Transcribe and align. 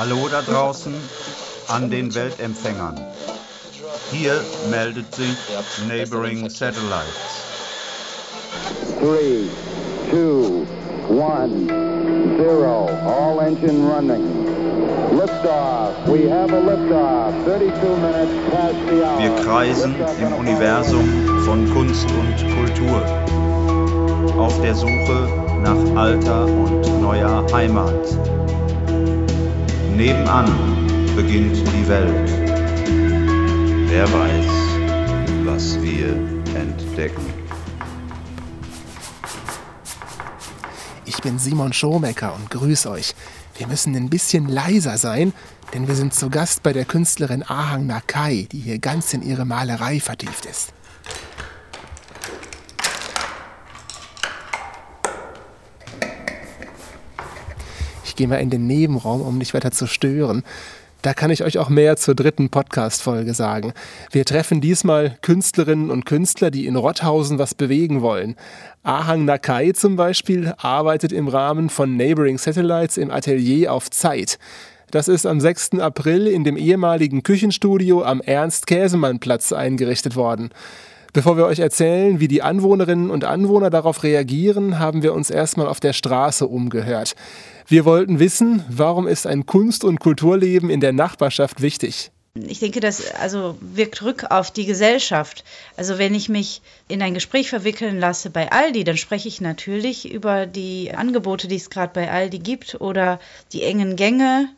Hallo 0.00 0.28
da 0.30 0.40
draußen 0.40 0.94
an 1.68 1.90
den 1.90 2.14
Weltempfängern. 2.14 2.98
Hier 4.10 4.42
meldet 4.70 5.14
sich 5.14 5.36
Neighboring 5.88 6.48
Satellites. 6.48 7.04
3, 8.98 9.44
2, 10.10 10.64
1, 11.44 11.66
0. 12.38 12.64
All 13.06 13.40
engine 13.40 13.86
running. 13.92 14.46
Liftoff. 15.12 15.92
We 16.06 16.30
have 16.30 16.50
a 16.50 16.60
liftoff. 16.60 17.34
32 17.44 17.96
minutes 17.98 18.32
past 18.50 18.76
the 18.88 19.04
hour. 19.04 19.18
Wir 19.18 19.44
kreisen 19.44 19.94
im 20.18 20.32
Universum 20.32 21.42
von 21.44 21.70
Kunst 21.74 22.08
und 22.12 22.36
Kultur. 22.56 23.02
Auf 24.38 24.58
der 24.62 24.74
Suche 24.74 25.28
nach 25.62 26.00
alter 26.00 26.46
und 26.46 27.02
neuer 27.02 27.44
Heimat. 27.52 28.39
Nebenan 30.00 30.46
beginnt 31.14 31.58
die 31.58 31.86
Welt. 31.86 32.30
Wer 33.90 34.10
weiß, 34.10 34.46
was 35.44 35.82
wir 35.82 36.14
entdecken. 36.58 37.22
Ich 41.04 41.20
bin 41.20 41.38
Simon 41.38 41.74
Schomecker 41.74 42.34
und 42.34 42.48
grüße 42.48 42.90
euch. 42.90 43.14
Wir 43.58 43.66
müssen 43.66 43.94
ein 43.94 44.08
bisschen 44.08 44.48
leiser 44.48 44.96
sein, 44.96 45.34
denn 45.74 45.86
wir 45.86 45.94
sind 45.94 46.14
zu 46.14 46.30
Gast 46.30 46.62
bei 46.62 46.72
der 46.72 46.86
Künstlerin 46.86 47.42
Ahang 47.42 47.84
Nakai, 47.86 48.48
die 48.50 48.60
hier 48.60 48.78
ganz 48.78 49.12
in 49.12 49.20
ihre 49.20 49.44
Malerei 49.44 50.00
vertieft 50.00 50.46
ist. 50.46 50.72
Gehe 58.20 58.28
mal 58.28 58.36
in 58.36 58.50
den 58.50 58.66
Nebenraum, 58.66 59.22
um 59.22 59.38
nicht 59.38 59.54
weiter 59.54 59.70
zu 59.70 59.86
stören. 59.86 60.42
Da 61.00 61.14
kann 61.14 61.30
ich 61.30 61.42
euch 61.42 61.56
auch 61.56 61.70
mehr 61.70 61.96
zur 61.96 62.14
dritten 62.14 62.50
Podcast-Folge 62.50 63.32
sagen. 63.32 63.72
Wir 64.12 64.26
treffen 64.26 64.60
diesmal 64.60 65.16
Künstlerinnen 65.22 65.90
und 65.90 66.04
Künstler, 66.04 66.50
die 66.50 66.66
in 66.66 66.76
Rotthausen 66.76 67.38
was 67.38 67.54
bewegen 67.54 68.02
wollen. 68.02 68.36
Ahang 68.82 69.24
Nakai 69.24 69.72
zum 69.72 69.96
Beispiel 69.96 70.52
arbeitet 70.58 71.12
im 71.12 71.28
Rahmen 71.28 71.70
von 71.70 71.96
Neighboring 71.96 72.36
Satellites 72.36 72.98
im 72.98 73.10
Atelier 73.10 73.72
auf 73.72 73.90
Zeit. 73.90 74.38
Das 74.90 75.08
ist 75.08 75.24
am 75.24 75.40
6. 75.40 75.78
April 75.78 76.26
in 76.26 76.44
dem 76.44 76.58
ehemaligen 76.58 77.22
Küchenstudio 77.22 78.02
am 78.02 78.20
Ernst-Käsemann-Platz 78.20 79.52
eingerichtet 79.54 80.14
worden. 80.14 80.50
Bevor 81.12 81.36
wir 81.36 81.46
euch 81.46 81.58
erzählen, 81.58 82.20
wie 82.20 82.28
die 82.28 82.42
Anwohnerinnen 82.42 83.10
und 83.10 83.24
Anwohner 83.24 83.70
darauf 83.70 84.04
reagieren, 84.04 84.78
haben 84.78 85.02
wir 85.02 85.12
uns 85.12 85.28
erstmal 85.28 85.66
auf 85.66 85.80
der 85.80 85.92
Straße 85.92 86.46
umgehört. 86.46 87.16
Wir 87.66 87.84
wollten 87.84 88.20
wissen, 88.20 88.64
warum 88.68 89.08
ist 89.08 89.26
ein 89.26 89.44
Kunst- 89.44 89.82
und 89.82 89.98
Kulturleben 89.98 90.70
in 90.70 90.80
der 90.80 90.92
Nachbarschaft 90.92 91.62
wichtig? 91.62 92.12
Ich 92.34 92.60
denke, 92.60 92.78
das 92.78 93.12
also 93.14 93.58
wirkt 93.60 94.02
rück 94.02 94.30
auf 94.30 94.52
die 94.52 94.66
Gesellschaft. 94.66 95.42
Also 95.76 95.98
wenn 95.98 96.14
ich 96.14 96.28
mich 96.28 96.62
in 96.86 97.02
ein 97.02 97.14
Gespräch 97.14 97.50
verwickeln 97.50 97.98
lasse 97.98 98.30
bei 98.30 98.52
Aldi, 98.52 98.84
dann 98.84 98.96
spreche 98.96 99.26
ich 99.26 99.40
natürlich 99.40 100.12
über 100.12 100.46
die 100.46 100.92
Angebote, 100.94 101.48
die 101.48 101.56
es 101.56 101.70
gerade 101.70 101.92
bei 101.92 102.08
Aldi 102.08 102.38
gibt 102.38 102.80
oder 102.80 103.18
die 103.52 103.64
engen 103.64 103.96
Gänge. 103.96 104.48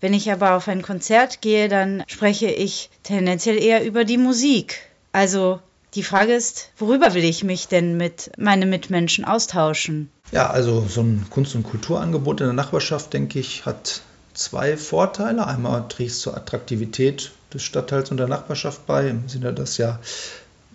Wenn 0.00 0.12
ich 0.12 0.32
aber 0.32 0.56
auf 0.56 0.66
ein 0.66 0.82
Konzert 0.82 1.40
gehe, 1.40 1.68
dann 1.68 2.02
spreche 2.08 2.50
ich 2.50 2.90
tendenziell 3.04 3.62
eher 3.62 3.84
über 3.84 4.04
die 4.04 4.18
Musik. 4.18 4.80
Also 5.12 5.60
die 5.94 6.02
Frage 6.02 6.34
ist, 6.34 6.70
worüber 6.78 7.14
will 7.14 7.24
ich 7.24 7.44
mich 7.44 7.68
denn 7.68 7.96
mit 7.96 8.30
meinen 8.38 8.70
Mitmenschen 8.70 9.24
austauschen? 9.24 10.10
Ja, 10.32 10.50
also 10.50 10.86
so 10.88 11.02
ein 11.02 11.26
Kunst- 11.30 11.54
und 11.54 11.64
Kulturangebot 11.64 12.40
in 12.40 12.46
der 12.46 12.54
Nachbarschaft, 12.54 13.12
denke 13.12 13.38
ich, 13.38 13.66
hat 13.66 14.02
zwei 14.34 14.76
Vorteile. 14.76 15.46
Einmal 15.46 15.86
trägt 15.88 16.12
es 16.12 16.20
zur 16.20 16.36
Attraktivität 16.36 17.32
des 17.52 17.62
Stadtteils 17.62 18.10
und 18.10 18.18
der 18.18 18.28
Nachbarschaft 18.28 18.86
bei, 18.86 19.08
im 19.08 19.28
Sinne, 19.28 19.52
dass 19.52 19.76
ja 19.78 19.98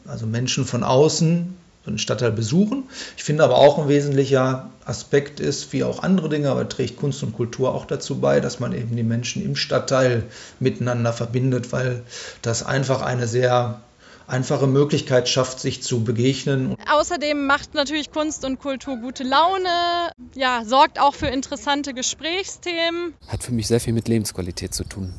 also 0.06 0.26
Menschen 0.26 0.66
von 0.66 0.84
außen 0.84 1.56
den 1.86 2.00
Stadtteil 2.00 2.32
besuchen. 2.32 2.86
Ich 3.16 3.24
finde 3.24 3.44
aber 3.44 3.56
auch 3.56 3.78
ein 3.78 3.88
wesentlicher 3.88 4.70
Aspekt 4.86 5.40
ist, 5.40 5.72
wie 5.72 5.84
auch 5.84 6.04
andere 6.04 6.30
Dinge, 6.30 6.50
aber 6.50 6.68
trägt 6.68 6.98
Kunst 6.98 7.22
und 7.24 7.34
Kultur 7.34 7.74
auch 7.74 7.86
dazu 7.86 8.20
bei, 8.20 8.40
dass 8.40 8.60
man 8.60 8.74
eben 8.74 8.96
die 8.96 9.04
Menschen 9.04 9.44
im 9.44 9.56
Stadtteil 9.56 10.24
miteinander 10.60 11.14
verbindet, 11.14 11.72
weil 11.72 12.04
das 12.42 12.66
einfach 12.66 13.02
eine 13.02 13.28
sehr 13.28 13.82
einfache 14.28 14.68
Möglichkeit 14.68 15.30
schafft, 15.30 15.60
sich 15.60 15.84
zu 15.84 16.04
begegnen. 16.04 16.76
Außerdem 16.92 17.46
macht 17.46 17.74
natürlich 17.74 18.12
Kunst 18.12 18.46
und 18.46 18.60
Kultur 18.60 18.98
gute 18.98 19.24
Laune, 19.24 20.12
ja, 20.34 20.64
sorgt 20.66 21.00
auch 21.00 21.14
für 21.14 21.28
interessante 21.28 21.94
Gesprächsthemen. 21.94 23.14
Hat 23.28 23.44
für 23.44 23.52
mich 23.52 23.68
sehr 23.68 23.80
viel 23.80 23.94
mit 23.94 24.08
Lebensqualität 24.08 24.74
zu 24.74 24.84
tun. 24.84 25.14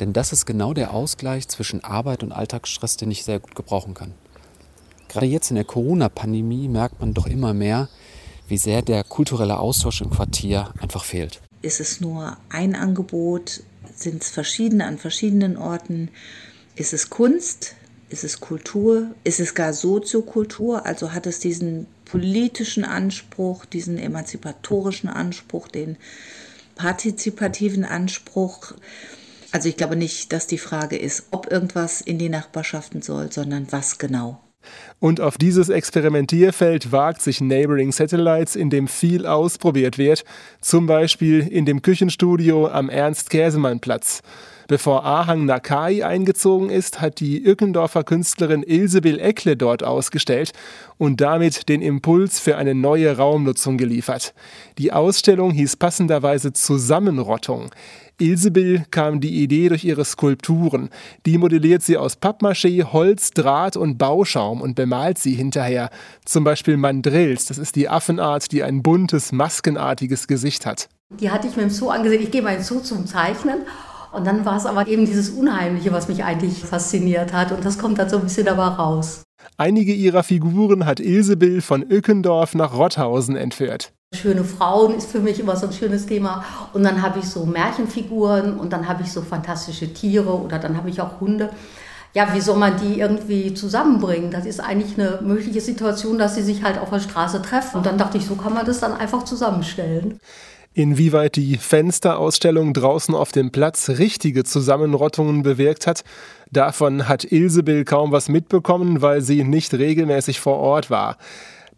Denn 0.00 0.12
das 0.12 0.32
ist 0.32 0.46
genau 0.46 0.74
der 0.74 0.94
Ausgleich 0.94 1.48
zwischen 1.48 1.82
Arbeit 1.82 2.22
und 2.22 2.32
Alltagsstress, 2.32 2.96
den 2.96 3.10
ich 3.10 3.24
sehr 3.24 3.40
gut 3.40 3.54
gebrauchen 3.54 3.94
kann. 3.94 4.14
Gerade 5.08 5.26
jetzt 5.26 5.50
in 5.50 5.56
der 5.56 5.64
Corona-Pandemie 5.64 6.68
merkt 6.68 7.00
man 7.00 7.14
doch 7.14 7.26
immer 7.26 7.54
mehr, 7.54 7.88
wie 8.46 8.58
sehr 8.58 8.82
der 8.82 9.04
kulturelle 9.04 9.58
Austausch 9.58 10.00
im 10.00 10.10
Quartier 10.10 10.72
einfach 10.80 11.04
fehlt. 11.04 11.40
Ist 11.62 11.80
es 11.80 12.00
nur 12.00 12.36
ein 12.50 12.76
Angebot? 12.76 13.62
Sind 13.94 14.22
es 14.22 14.30
verschiedene 14.30 14.86
an 14.86 14.98
verschiedenen 14.98 15.56
Orten? 15.56 16.10
Ist 16.76 16.92
es 16.92 17.10
Kunst? 17.10 17.74
Ist 18.10 18.24
es 18.24 18.40
Kultur? 18.40 19.14
Ist 19.24 19.40
es 19.40 19.54
gar 19.54 19.72
Soziokultur? 19.72 20.86
Also 20.86 21.12
hat 21.12 21.26
es 21.26 21.40
diesen 21.40 21.86
politischen 22.04 22.84
Anspruch, 22.84 23.66
diesen 23.66 23.98
emanzipatorischen 23.98 25.10
Anspruch, 25.10 25.68
den 25.68 25.96
partizipativen 26.74 27.84
Anspruch? 27.84 28.72
Also 29.52 29.68
ich 29.68 29.76
glaube 29.76 29.96
nicht, 29.96 30.32
dass 30.32 30.46
die 30.46 30.58
Frage 30.58 30.96
ist, 30.96 31.24
ob 31.30 31.50
irgendwas 31.50 32.00
in 32.00 32.18
die 32.18 32.28
Nachbarschaften 32.28 33.02
soll, 33.02 33.30
sondern 33.30 33.70
was 33.70 33.98
genau. 33.98 34.40
Und 35.00 35.20
auf 35.20 35.38
dieses 35.38 35.68
Experimentierfeld 35.68 36.90
wagt 36.90 37.22
sich 37.22 37.40
Neighboring 37.40 37.92
Satellites, 37.92 38.56
in 38.56 38.70
dem 38.70 38.88
viel 38.88 39.26
ausprobiert 39.26 39.98
wird, 39.98 40.24
zum 40.60 40.86
Beispiel 40.86 41.46
in 41.46 41.64
dem 41.64 41.82
Küchenstudio 41.82 42.68
am 42.68 42.88
Ernst-Käsemann-Platz. 42.88 44.22
Bevor 44.70 45.06
Ahang 45.06 45.46
Nakai 45.46 46.04
eingezogen 46.04 46.68
ist, 46.68 47.00
hat 47.00 47.20
die 47.20 47.42
Ückendorfer 47.42 48.04
Künstlerin 48.04 48.62
Ilsebill 48.62 49.18
Eckle 49.18 49.56
dort 49.56 49.82
ausgestellt 49.82 50.52
und 50.98 51.22
damit 51.22 51.70
den 51.70 51.80
Impuls 51.80 52.38
für 52.38 52.58
eine 52.58 52.74
neue 52.74 53.16
Raumnutzung 53.16 53.78
geliefert. 53.78 54.34
Die 54.76 54.92
Ausstellung 54.92 55.52
hieß 55.52 55.76
passenderweise 55.76 56.52
Zusammenrottung. 56.52 57.70
Ilsebill 58.20 58.84
kam 58.90 59.20
die 59.20 59.42
Idee 59.42 59.68
durch 59.68 59.84
ihre 59.84 60.04
Skulpturen. 60.04 60.90
Die 61.24 61.38
modelliert 61.38 61.82
sie 61.82 61.96
aus 61.96 62.20
Pappmaché, 62.20 62.92
Holz, 62.92 63.30
Draht 63.30 63.76
und 63.76 63.96
Bauschaum 63.96 64.60
und 64.60 64.74
bemalt 64.74 65.18
sie 65.18 65.34
hinterher. 65.34 65.90
Zum 66.24 66.42
Beispiel 66.44 66.76
Mandrills, 66.76 67.46
das 67.46 67.58
ist 67.58 67.76
die 67.76 67.88
Affenart, 67.88 68.50
die 68.50 68.62
ein 68.62 68.82
buntes, 68.82 69.32
maskenartiges 69.32 70.26
Gesicht 70.26 70.66
hat. 70.66 70.88
Die 71.10 71.30
hatte 71.30 71.46
ich 71.46 71.56
mir 71.56 71.62
im 71.62 71.70
Zoo 71.70 71.90
angesehen. 71.90 72.22
Ich 72.22 72.30
gehe 72.30 72.42
mal 72.42 72.56
ins 72.56 72.66
Zoo 72.66 72.80
zum 72.80 73.06
Zeichnen. 73.06 73.60
Und 74.12 74.26
dann 74.26 74.44
war 74.44 74.56
es 74.56 74.66
aber 74.66 74.88
eben 74.88 75.06
dieses 75.06 75.30
Unheimliche, 75.30 75.92
was 75.92 76.08
mich 76.08 76.24
eigentlich 76.24 76.64
fasziniert 76.64 77.32
hat. 77.32 77.52
Und 77.52 77.64
das 77.64 77.78
kommt 77.78 77.98
dann 77.98 78.08
so 78.08 78.16
ein 78.16 78.22
bisschen 78.24 78.46
dabei 78.46 78.66
raus. 78.66 79.22
Einige 79.56 79.92
ihrer 79.92 80.22
Figuren 80.22 80.86
hat 80.86 81.00
Ilsebill 81.00 81.60
von 81.60 81.82
Ückendorf 81.88 82.54
nach 82.54 82.74
Rotthausen 82.74 83.36
entführt. 83.36 83.92
Schöne 84.14 84.42
Frauen 84.42 84.96
ist 84.96 85.10
für 85.10 85.20
mich 85.20 85.38
immer 85.38 85.54
so 85.56 85.66
ein 85.66 85.72
schönes 85.72 86.06
Thema. 86.06 86.42
Und 86.72 86.82
dann 86.82 87.02
habe 87.02 87.18
ich 87.18 87.26
so 87.26 87.44
Märchenfiguren 87.44 88.58
und 88.58 88.72
dann 88.72 88.88
habe 88.88 89.02
ich 89.02 89.12
so 89.12 89.20
fantastische 89.20 89.92
Tiere 89.92 90.32
oder 90.32 90.58
dann 90.58 90.78
habe 90.78 90.88
ich 90.88 91.02
auch 91.02 91.20
Hunde. 91.20 91.50
Ja, 92.14 92.32
wie 92.32 92.40
soll 92.40 92.56
man 92.56 92.80
die 92.80 93.00
irgendwie 93.00 93.52
zusammenbringen? 93.52 94.30
Das 94.30 94.46
ist 94.46 94.60
eigentlich 94.60 94.98
eine 94.98 95.20
mögliche 95.22 95.60
Situation, 95.60 96.18
dass 96.18 96.36
sie 96.36 96.42
sich 96.42 96.62
halt 96.62 96.78
auf 96.78 96.88
der 96.88 97.00
Straße 97.00 97.42
treffen. 97.42 97.76
Und 97.76 97.84
dann 97.86 97.98
dachte 97.98 98.16
ich, 98.16 98.24
so 98.24 98.34
kann 98.34 98.54
man 98.54 98.64
das 98.64 98.80
dann 98.80 98.94
einfach 98.94 99.24
zusammenstellen. 99.24 100.18
Inwieweit 100.72 101.36
die 101.36 101.58
Fensterausstellung 101.58 102.72
draußen 102.72 103.14
auf 103.14 103.30
dem 103.32 103.52
Platz 103.52 103.90
richtige 103.90 104.42
Zusammenrottungen 104.42 105.42
bewirkt 105.42 105.86
hat, 105.86 106.02
davon 106.50 107.08
hat 107.08 107.30
Ilsebill 107.30 107.84
kaum 107.84 108.10
was 108.10 108.30
mitbekommen, 108.30 109.02
weil 109.02 109.20
sie 109.20 109.44
nicht 109.44 109.74
regelmäßig 109.74 110.40
vor 110.40 110.56
Ort 110.56 110.88
war. 110.88 111.18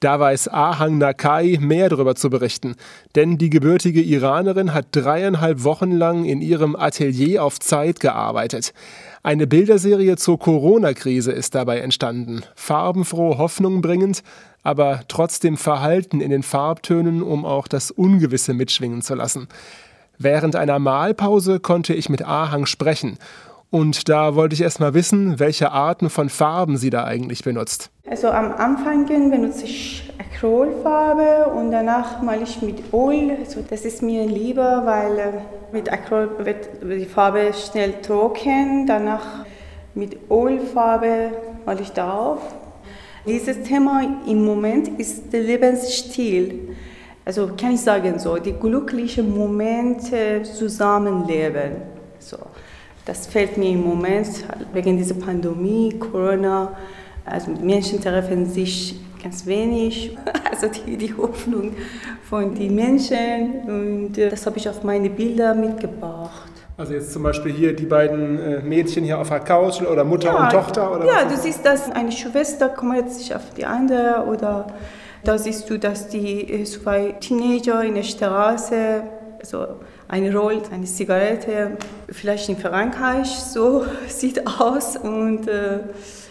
Da 0.00 0.18
weiß 0.18 0.48
Ahang 0.48 0.96
Nakai 0.96 1.58
mehr 1.60 1.90
darüber 1.90 2.14
zu 2.14 2.30
berichten, 2.30 2.74
denn 3.16 3.36
die 3.36 3.50
gebürtige 3.50 4.00
Iranerin 4.00 4.72
hat 4.72 4.86
dreieinhalb 4.92 5.62
Wochen 5.62 5.92
lang 5.92 6.24
in 6.24 6.40
ihrem 6.40 6.74
Atelier 6.74 7.44
auf 7.44 7.60
Zeit 7.60 8.00
gearbeitet. 8.00 8.72
Eine 9.22 9.46
Bilderserie 9.46 10.16
zur 10.16 10.38
Corona-Krise 10.38 11.32
ist 11.32 11.54
dabei 11.54 11.80
entstanden, 11.80 12.44
farbenfroh, 12.54 13.36
hoffnungbringend, 13.36 14.22
aber 14.62 15.02
trotzdem 15.08 15.58
verhalten 15.58 16.22
in 16.22 16.30
den 16.30 16.42
Farbtönen, 16.42 17.22
um 17.22 17.44
auch 17.44 17.68
das 17.68 17.90
Ungewisse 17.90 18.54
mitschwingen 18.54 19.02
zu 19.02 19.14
lassen. 19.14 19.48
Während 20.16 20.56
einer 20.56 20.78
Mahlpause 20.78 21.60
konnte 21.60 21.92
ich 21.92 22.08
mit 22.08 22.22
Ahang 22.22 22.64
sprechen 22.64 23.18
Und 23.70 24.08
da 24.08 24.34
wollte 24.34 24.54
ich 24.54 24.62
erst 24.62 24.80
mal 24.80 24.94
wissen, 24.94 25.38
welche 25.38 25.70
Arten 25.70 26.10
von 26.10 26.28
Farben 26.28 26.76
sie 26.76 26.90
da 26.90 27.04
eigentlich 27.04 27.44
benutzt. 27.44 27.90
Also 28.08 28.28
am 28.28 28.52
Anfang 28.52 29.06
benutze 29.06 29.64
ich 29.64 30.12
Acrylfarbe 30.18 31.52
und 31.52 31.70
danach 31.70 32.20
male 32.20 32.42
ich 32.42 32.60
mit 32.62 32.92
Öl. 32.92 33.36
Also 33.38 33.64
das 33.68 33.84
ist 33.84 34.02
mir 34.02 34.26
lieber, 34.26 34.82
weil 34.84 35.18
äh, 35.18 35.32
mit 35.72 35.92
Acryl 35.92 36.30
wird 36.38 36.68
die 36.82 37.04
Farbe 37.04 37.52
schnell 37.52 38.00
trocken. 38.02 38.86
Danach 38.88 39.44
mit 39.94 40.16
Ölfarbe 40.28 41.30
male 41.64 41.80
ich 41.82 41.92
darauf. 41.92 42.40
Dieses 43.24 43.62
Thema 43.62 44.02
im 44.26 44.44
Moment 44.44 44.98
ist 44.98 45.32
der 45.32 45.42
Lebensstil. 45.42 46.74
Also 47.24 47.50
kann 47.56 47.74
ich 47.74 47.82
sagen 47.82 48.18
so, 48.18 48.38
die 48.38 48.54
glücklichen 48.54 49.32
Momente 49.32 50.42
zusammenleben. 50.42 51.82
So. 52.18 52.38
Das 53.04 53.26
fällt 53.26 53.56
mir 53.56 53.70
im 53.70 53.82
Moment 53.82 54.28
wegen 54.72 54.96
dieser 54.96 55.14
Pandemie, 55.14 55.98
Corona. 55.98 56.76
Also 57.24 57.50
Menschen 57.50 58.00
treffen 58.00 58.46
sich 58.46 59.00
ganz 59.22 59.46
wenig. 59.46 60.16
Also 60.50 60.66
die, 60.66 60.96
die 60.96 61.14
Hoffnung 61.16 61.72
von 62.28 62.54
den 62.54 62.74
Menschen. 62.74 63.62
Und 63.66 64.18
äh, 64.18 64.28
das 64.28 64.44
habe 64.44 64.58
ich 64.58 64.68
auf 64.68 64.82
meine 64.82 65.08
Bilder 65.08 65.54
mitgebracht. 65.54 66.50
Also 66.76 66.94
jetzt 66.94 67.12
zum 67.12 67.22
Beispiel 67.22 67.52
hier 67.52 67.74
die 67.74 67.86
beiden 67.86 68.38
äh, 68.38 68.60
Mädchen 68.60 69.04
hier 69.04 69.18
auf 69.18 69.28
der 69.28 69.40
Couch 69.40 69.80
oder 69.80 70.04
Mutter 70.04 70.26
ja, 70.28 70.44
und 70.44 70.52
Tochter? 70.52 70.96
Oder 70.96 71.06
ja, 71.06 71.24
du 71.24 71.36
siehst, 71.36 71.64
dass 71.64 71.90
eine 71.90 72.12
Schwester 72.12 72.68
kümmert 72.68 73.10
sich 73.10 73.34
auf 73.34 73.54
die 73.56 73.64
andere 73.64 74.26
oder 74.26 74.66
da 75.24 75.38
siehst 75.38 75.68
du, 75.70 75.78
dass 75.78 76.08
die 76.08 76.50
äh, 76.50 76.64
zwei 76.64 77.12
Teenager 77.20 77.82
in 77.84 77.94
der 77.94 78.02
Straße, 78.02 79.02
also 79.38 79.66
eine 80.10 80.34
rollt 80.34 80.72
eine 80.72 80.86
Zigarette, 80.86 81.76
vielleicht 82.08 82.48
in 82.48 82.56
Frankreich, 82.56 83.28
so 83.28 83.84
sieht 84.08 84.44
aus 84.46 84.96
und 84.96 85.46
äh, 85.46 85.80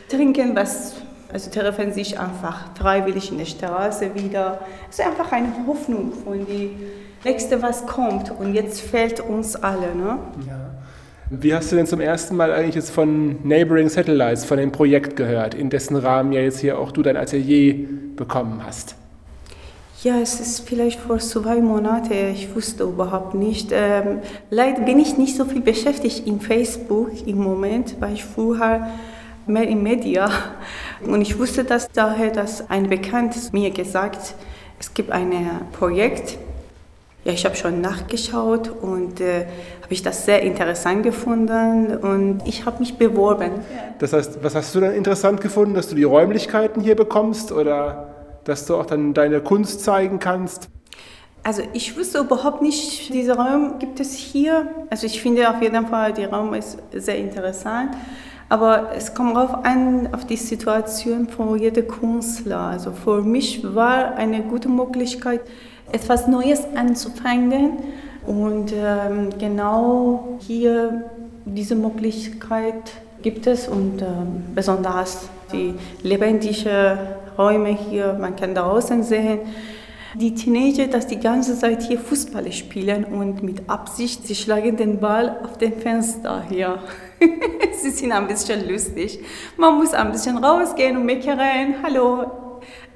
trinken 0.09 0.55
was, 0.55 0.95
also 1.31 1.49
treffen 1.49 1.93
sich 1.93 2.19
einfach 2.19 2.75
freiwillig 2.75 3.31
in 3.31 3.37
der 3.37 3.45
Straße 3.45 4.13
wieder. 4.15 4.59
Es 4.89 4.99
ist 4.99 5.05
einfach 5.05 5.31
eine 5.31 5.47
Hoffnung 5.65 6.11
von 6.11 6.45
die 6.45 6.75
nächste, 7.23 7.61
was 7.61 7.85
kommt 7.85 8.31
und 8.31 8.53
jetzt 8.53 8.81
fällt 8.81 9.21
uns 9.21 9.55
alle. 9.55 9.95
Ne? 9.95 10.19
Ja. 10.47 10.59
Wie 11.29 11.53
hast 11.53 11.71
du 11.71 11.75
denn 11.75 11.85
zum 11.87 12.01
ersten 12.01 12.35
Mal 12.35 12.51
eigentlich 12.51 12.75
jetzt 12.75 12.89
von 12.89 13.47
Neighboring 13.47 13.87
Satellites, 13.87 14.43
von 14.43 14.57
dem 14.57 14.71
Projekt 14.71 15.15
gehört, 15.15 15.53
in 15.53 15.69
dessen 15.69 15.95
Rahmen 15.95 16.33
ja 16.33 16.41
jetzt 16.41 16.59
hier 16.59 16.79
auch 16.79 16.91
du 16.91 17.01
dein 17.01 17.15
Atelier 17.15 17.87
bekommen 18.15 18.61
hast? 18.65 18.95
Ja, 20.01 20.17
es 20.17 20.39
ist 20.39 20.61
vielleicht 20.61 20.97
vor 20.97 21.19
zwei 21.19 21.59
Monaten, 21.59 22.13
ich 22.31 22.55
wusste 22.55 22.85
überhaupt 22.85 23.33
nicht. 23.33 23.71
Ähm, 23.73 24.19
leider 24.49 24.83
bin 24.83 24.97
ich 24.97 25.17
nicht 25.17 25.35
so 25.35 25.43
viel 25.43 25.59
beschäftigt 25.59 26.25
in 26.25 26.39
Facebook 26.39 27.11
im 27.27 27.39
Moment, 27.39 27.97
weil 27.99 28.13
ich 28.13 28.23
vorher 28.23 28.91
mehr 29.45 29.67
in 29.67 29.83
Media. 29.83 30.29
Und 31.05 31.19
ich 31.21 31.37
wusste 31.37 31.65
das 31.65 31.89
daher, 31.91 32.31
dass 32.31 32.69
ein 32.69 32.87
Bekanntes 32.87 33.51
mir 33.51 33.71
gesagt, 33.71 34.35
es 34.79 34.93
gibt 34.93 35.11
ein 35.11 35.33
Projekt. 35.73 36.37
Ja, 37.25 37.33
ich 37.33 37.43
habe 37.43 37.57
schon 37.57 37.81
nachgeschaut 37.81 38.69
und 38.69 39.19
äh, 39.19 39.47
habe 39.81 39.93
ich 39.93 40.01
das 40.01 40.23
sehr 40.23 40.41
interessant 40.43 41.03
gefunden 41.03 41.97
und 41.97 42.43
ich 42.45 42.65
habe 42.65 42.79
mich 42.79 42.97
beworben. 42.97 43.51
Das 43.99 44.13
heißt, 44.13 44.41
was 44.41 44.55
hast 44.55 44.73
du 44.73 44.79
dann 44.79 44.93
interessant 44.93 45.41
gefunden, 45.41 45.73
dass 45.73 45.89
du 45.89 45.95
die 45.95 46.05
Räumlichkeiten 46.05 46.81
hier 46.81 46.95
bekommst 46.95 47.51
oder? 47.51 48.08
Dass 48.49 48.65
du 48.65 48.75
auch 48.75 48.85
dann 48.85 49.13
deine 49.13 49.39
Kunst 49.41 49.81
zeigen 49.81 50.19
kannst? 50.19 50.69
Also 51.43 51.61
ich 51.73 51.97
wusste 51.97 52.19
überhaupt 52.19 52.61
nicht, 52.61 53.13
dieser 53.13 53.37
Raum 53.37 53.79
gibt 53.79 53.99
es 53.99 54.13
hier. 54.13 54.67
Also 54.89 55.05
ich 55.05 55.21
finde 55.21 55.49
auf 55.49 55.61
jeden 55.61 55.87
Fall, 55.87 56.11
der 56.13 56.31
Raum 56.31 56.53
ist 56.53 56.77
sehr 56.93 57.17
interessant. 57.17 57.91
Aber 58.49 58.89
es 58.95 59.13
kommt 59.13 59.35
darauf 59.35 59.63
an, 59.63 60.09
auf 60.11 60.25
die 60.25 60.35
Situation 60.35 61.29
von 61.29 61.57
jedem 61.57 61.87
Künstler. 61.87 62.59
Also 62.59 62.91
für 62.91 63.21
mich 63.21 63.63
war 63.75 64.15
eine 64.15 64.41
gute 64.41 64.67
Möglichkeit, 64.67 65.41
etwas 65.91 66.27
Neues 66.27 66.65
anzufangen. 66.75 67.77
Und 68.25 68.73
ähm, 68.73 69.29
genau 69.39 70.39
hier 70.39 71.09
diese 71.45 71.75
Möglichkeit 71.75 72.91
gibt 73.21 73.47
es 73.47 73.67
und 73.67 74.01
ähm, 74.01 74.43
besonders 74.55 75.29
die 75.51 75.73
lebendige 76.03 76.97
Räume 77.39 77.69
hier, 77.69 78.17
man 78.19 78.35
kann 78.35 78.53
draußen 78.53 79.01
sehen. 79.01 79.39
Die 80.15 80.33
Teenager, 80.33 80.87
dass 80.87 81.07
die 81.07 81.19
ganze 81.19 81.57
Zeit 81.57 81.83
hier 81.83 81.99
Fußball 81.99 82.51
spielen 82.51 83.05
und 83.05 83.43
mit 83.43 83.69
Absicht, 83.69 84.27
sie 84.27 84.35
schlagen 84.35 84.75
den 84.75 84.99
Ball 84.99 85.39
auf 85.43 85.57
den 85.57 85.79
Fenster 85.79 86.43
hier. 86.49 86.79
sie 87.81 87.91
sind 87.91 88.11
ein 88.11 88.27
bisschen 88.27 88.67
lustig. 88.67 89.19
Man 89.55 89.77
muss 89.77 89.93
ein 89.93 90.11
bisschen 90.11 90.43
rausgehen 90.43 90.97
und 90.97 91.05
meckern. 91.05 91.75
Hallo, 91.81 92.25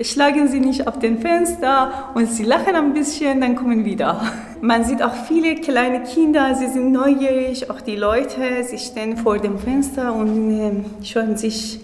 schlagen 0.01 0.49
sie 0.49 0.59
nicht 0.59 0.87
auf 0.87 0.99
den 0.99 1.19
Fenster 1.19 2.11
und 2.13 2.29
sie 2.29 2.43
lachen 2.43 2.75
ein 2.75 2.93
bisschen, 2.93 3.39
dann 3.39 3.55
kommen 3.55 3.85
wieder. 3.85 4.21
Man 4.61 4.83
sieht 4.83 5.01
auch 5.01 5.13
viele 5.13 5.55
kleine 5.55 6.03
Kinder, 6.03 6.53
sie 6.55 6.67
sind 6.67 6.91
neugierig, 6.91 7.69
auch 7.69 7.79
die 7.79 7.95
Leute, 7.95 8.63
sie 8.63 8.77
stehen 8.77 9.15
vor 9.15 9.37
dem 9.37 9.57
Fenster 9.57 10.13
und 10.13 10.59
äh, 10.59 11.05
schauen 11.05 11.37
sich 11.37 11.79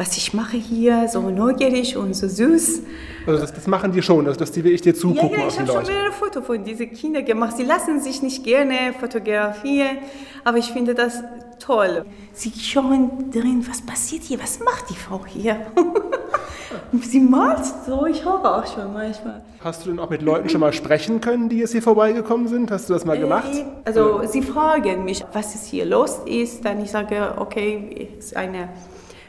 was 0.00 0.16
ich 0.16 0.32
mache 0.32 0.56
hier, 0.56 1.08
so 1.08 1.20
neugierig 1.28 1.94
und 1.94 2.14
so 2.14 2.26
süß. 2.26 2.80
Also 3.26 3.38
das, 3.38 3.52
das 3.52 3.66
machen 3.66 3.92
die 3.92 4.00
schon, 4.00 4.26
also 4.26 4.40
dass 4.40 4.50
die 4.50 4.66
ich 4.66 4.80
dir 4.80 4.94
zugucken. 4.94 5.30
Ja, 5.32 5.40
ja 5.40 5.48
ich 5.48 5.60
habe 5.60 5.70
schon 5.70 5.82
mehrere 5.94 6.12
Fotos 6.12 6.46
von 6.46 6.64
diesen 6.64 6.90
Kindern 6.94 7.22
gemacht. 7.22 7.58
Sie 7.58 7.64
lassen 7.64 8.00
sich 8.00 8.22
nicht 8.22 8.42
gerne 8.42 8.94
fotografieren, 8.98 9.98
aber 10.42 10.56
ich 10.56 10.72
finde 10.72 10.94
das 10.94 11.22
toll. 11.58 12.06
Sie 12.32 12.50
schauen 12.58 13.30
drin, 13.30 13.62
was 13.68 13.82
passiert 13.82 14.22
hier, 14.22 14.42
was 14.42 14.60
macht 14.60 14.88
die 14.88 14.96
Frau 14.96 15.20
hier? 15.26 15.66
Sie 17.02 17.20
malt 17.20 17.64
so, 17.86 18.06
ich 18.06 18.24
höre 18.24 18.44
auch 18.44 18.66
schon 18.66 18.92
manchmal. 18.92 19.42
Hast 19.62 19.84
du 19.84 19.90
denn 19.90 19.98
auch 19.98 20.08
mit 20.08 20.22
Leuten 20.22 20.48
schon 20.48 20.60
mal 20.60 20.72
sprechen 20.72 21.20
können, 21.20 21.48
die 21.48 21.58
jetzt 21.58 21.72
hier 21.72 21.82
vorbeigekommen 21.82 22.48
sind? 22.48 22.70
Hast 22.70 22.88
du 22.88 22.94
das 22.94 23.04
mal 23.04 23.16
äh, 23.16 23.20
gemacht? 23.20 23.50
Also 23.84 24.22
sie 24.26 24.40
fragen 24.40 25.04
mich, 25.04 25.24
was 25.32 25.54
es 25.54 25.66
hier 25.66 25.84
los 25.84 26.20
ist. 26.24 26.64
Dann 26.64 26.82
ich 26.82 26.90
sage, 26.90 27.34
okay, 27.36 28.08
es 28.18 28.26
ist 28.26 28.36
eine 28.36 28.70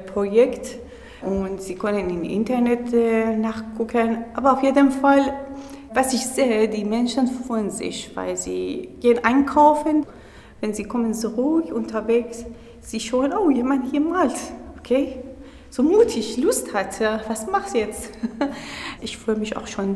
Projekt 0.05 0.77
und 1.21 1.61
Sie 1.61 1.75
können 1.75 2.09
im 2.09 2.23
Internet 2.23 2.93
äh, 2.93 3.35
nachgucken. 3.37 4.25
Aber 4.33 4.53
auf 4.53 4.63
jeden 4.63 4.91
Fall, 4.91 5.33
was 5.93 6.13
ich 6.13 6.25
sehe, 6.25 6.67
die 6.67 6.83
Menschen 6.83 7.27
freuen 7.27 7.69
sich, 7.69 8.15
weil 8.15 8.37
sie 8.37 8.89
gehen 8.99 9.23
einkaufen. 9.23 10.05
Wenn 10.61 10.73
sie 10.73 10.83
kommen 10.83 11.13
so 11.13 11.29
ruhig 11.29 11.71
unterwegs, 11.71 12.45
sie 12.81 12.99
schauen, 12.99 13.33
oh, 13.33 13.49
jemand 13.49 13.91
hier 13.91 14.01
malt, 14.01 14.35
okay? 14.77 15.17
So 15.69 15.83
mutig, 15.83 16.37
Lust 16.37 16.73
hat, 16.73 16.99
was 17.27 17.47
machst 17.47 17.73
du 17.73 17.79
jetzt? 17.79 18.09
Ich 19.01 19.17
freue 19.17 19.37
mich 19.37 19.57
auch 19.57 19.65
schon 19.65 19.95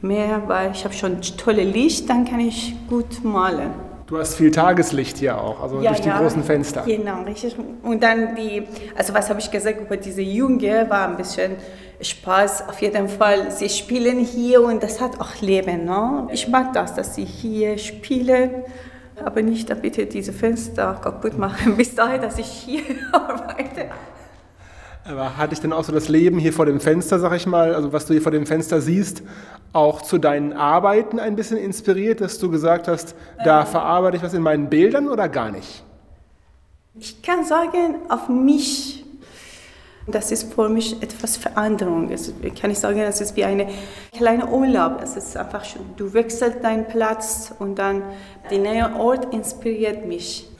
mehr, 0.00 0.42
weil 0.46 0.70
ich 0.72 0.84
habe 0.84 0.94
schon 0.94 1.20
tolle 1.22 1.64
Licht, 1.64 2.08
dann 2.08 2.24
kann 2.24 2.40
ich 2.40 2.76
gut 2.88 3.24
malen. 3.24 3.87
Du 4.08 4.16
hast 4.16 4.36
viel 4.36 4.50
Tageslicht 4.50 5.18
hier 5.18 5.38
auch, 5.38 5.60
also 5.60 5.82
ja, 5.82 5.90
durch 5.90 6.00
die 6.00 6.08
ja, 6.08 6.18
großen 6.18 6.42
Fenster. 6.42 6.82
Genau, 6.86 7.24
richtig. 7.24 7.54
Und 7.82 8.02
dann 8.02 8.34
die, 8.36 8.66
also 8.96 9.12
was 9.12 9.28
habe 9.28 9.38
ich 9.38 9.50
gesagt 9.50 9.82
über 9.82 9.98
diese 9.98 10.22
Junge, 10.22 10.88
war 10.88 11.06
ein 11.08 11.18
bisschen 11.18 11.56
Spaß. 12.00 12.70
Auf 12.70 12.80
jeden 12.80 13.06
Fall, 13.10 13.50
sie 13.50 13.68
spielen 13.68 14.20
hier 14.20 14.62
und 14.62 14.82
das 14.82 15.02
hat 15.02 15.20
auch 15.20 15.42
Leben. 15.42 15.84
Ne? 15.84 16.26
Ich 16.32 16.48
mag 16.48 16.72
das, 16.72 16.94
dass 16.94 17.16
sie 17.16 17.26
hier 17.26 17.76
spielen, 17.76 18.62
aber 19.22 19.42
nicht, 19.42 19.68
dass 19.68 19.78
bitte 19.78 20.06
diese 20.06 20.32
Fenster 20.32 20.98
kaputt 21.02 21.36
machen, 21.36 21.76
bis 21.76 21.94
dahin, 21.94 22.22
dass 22.22 22.38
ich 22.38 22.46
hier 22.46 22.82
arbeite. 23.12 23.90
Aber 25.08 25.38
hatte 25.38 25.54
ich 25.54 25.60
denn 25.60 25.72
auch 25.72 25.84
so 25.84 25.92
das 25.92 26.10
Leben 26.10 26.38
hier 26.38 26.52
vor 26.52 26.66
dem 26.66 26.80
Fenster, 26.80 27.18
sag 27.18 27.34
ich 27.34 27.46
mal, 27.46 27.74
also 27.74 27.94
was 27.94 28.04
du 28.04 28.12
hier 28.12 28.20
vor 28.20 28.30
dem 28.30 28.44
Fenster 28.44 28.82
siehst, 28.82 29.22
auch 29.72 30.02
zu 30.02 30.18
deinen 30.18 30.52
Arbeiten 30.52 31.18
ein 31.18 31.34
bisschen 31.34 31.56
inspiriert, 31.56 32.20
dass 32.20 32.38
du 32.38 32.50
gesagt 32.50 32.88
hast, 32.88 33.14
da 33.42 33.64
verarbeite 33.64 34.18
ich 34.18 34.22
was 34.22 34.34
in 34.34 34.42
meinen 34.42 34.68
Bildern 34.68 35.08
oder 35.08 35.30
gar 35.30 35.50
nicht? 35.50 35.82
Ich 36.98 37.22
kann 37.22 37.46
sagen, 37.46 37.96
auf 38.10 38.28
mich, 38.28 39.06
das 40.06 40.30
ist 40.30 40.52
für 40.52 40.68
mich 40.68 41.02
etwas 41.02 41.38
Veränderung. 41.38 42.10
Es, 42.10 42.30
kann 42.60 42.70
ich 42.70 42.78
sagen, 42.78 42.98
es 42.98 43.22
ist 43.22 43.34
wie 43.34 43.44
eine 43.44 43.66
kleine 44.14 44.46
Urlaub. 44.46 45.00
Es 45.02 45.16
ist 45.16 45.38
einfach, 45.38 45.64
du 45.96 46.12
wechselst 46.12 46.62
deinen 46.62 46.86
Platz 46.86 47.54
und 47.58 47.78
dann 47.78 48.02
der 48.50 48.58
neue 48.58 48.94
Ort 49.00 49.32
inspiriert 49.32 50.04
mich. 50.04 50.50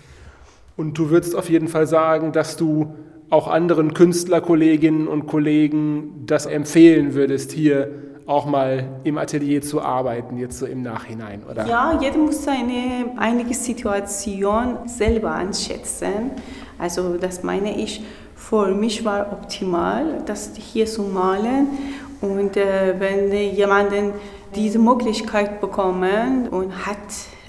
Und 0.75 0.97
du 0.97 1.11
würdest 1.11 1.37
auf 1.37 1.51
jeden 1.51 1.69
Fall 1.69 1.87
sagen, 1.87 2.33
dass 2.33 2.57
du 2.57 2.95
auch 3.31 3.49
anderen 3.49 3.95
Künstlerkolleginnen 3.95 5.07
und 5.07 5.27
Kollegen 5.27 6.25
das 6.27 6.47
empfehlen 6.47 7.15
würdest, 7.15 7.53
hier 7.53 7.91
auch 8.27 8.45
mal 8.45 8.85
im 9.05 9.17
Atelier 9.17 9.63
zu 9.63 9.81
arbeiten, 9.81 10.37
jetzt 10.37 10.59
so 10.59 10.67
im 10.67 10.83
Nachhinein, 10.83 11.43
oder? 11.51 11.67
Ja, 11.67 11.99
jeder 12.01 12.19
muss 12.19 12.45
seine 12.45 13.13
einige 13.17 13.55
Situation 13.55 14.77
selber 14.87 15.33
einschätzen. 15.33 16.33
Also 16.79 17.17
das 17.17 17.43
meine 17.43 17.77
ich, 17.77 18.03
für 18.35 18.75
mich 18.75 19.05
war 19.05 19.33
optimal, 19.33 20.23
das 20.27 20.53
hier 20.57 20.87
zu 20.87 21.03
malen. 21.03 21.69
Und 22.21 22.57
äh, 22.57 22.95
wenn 22.99 23.33
jemand 23.55 23.93
diese 24.55 24.79
Möglichkeit 24.79 25.61
bekommen 25.61 26.49
und 26.49 26.87
hat 26.87 26.97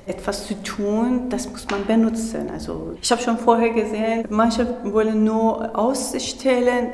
etwas 0.10 0.48
zu 0.48 0.56
tun, 0.64 1.30
das 1.30 1.48
muss 1.50 1.68
man 1.70 1.86
benutzen. 1.86 2.50
Also 2.52 2.98
ich 3.00 3.12
habe 3.12 3.22
schon 3.22 3.38
vorher 3.38 3.70
gesehen, 3.70 4.26
manche 4.30 4.66
wollen 4.84 5.24
nur 5.24 5.78
ausstellen, 5.78 6.90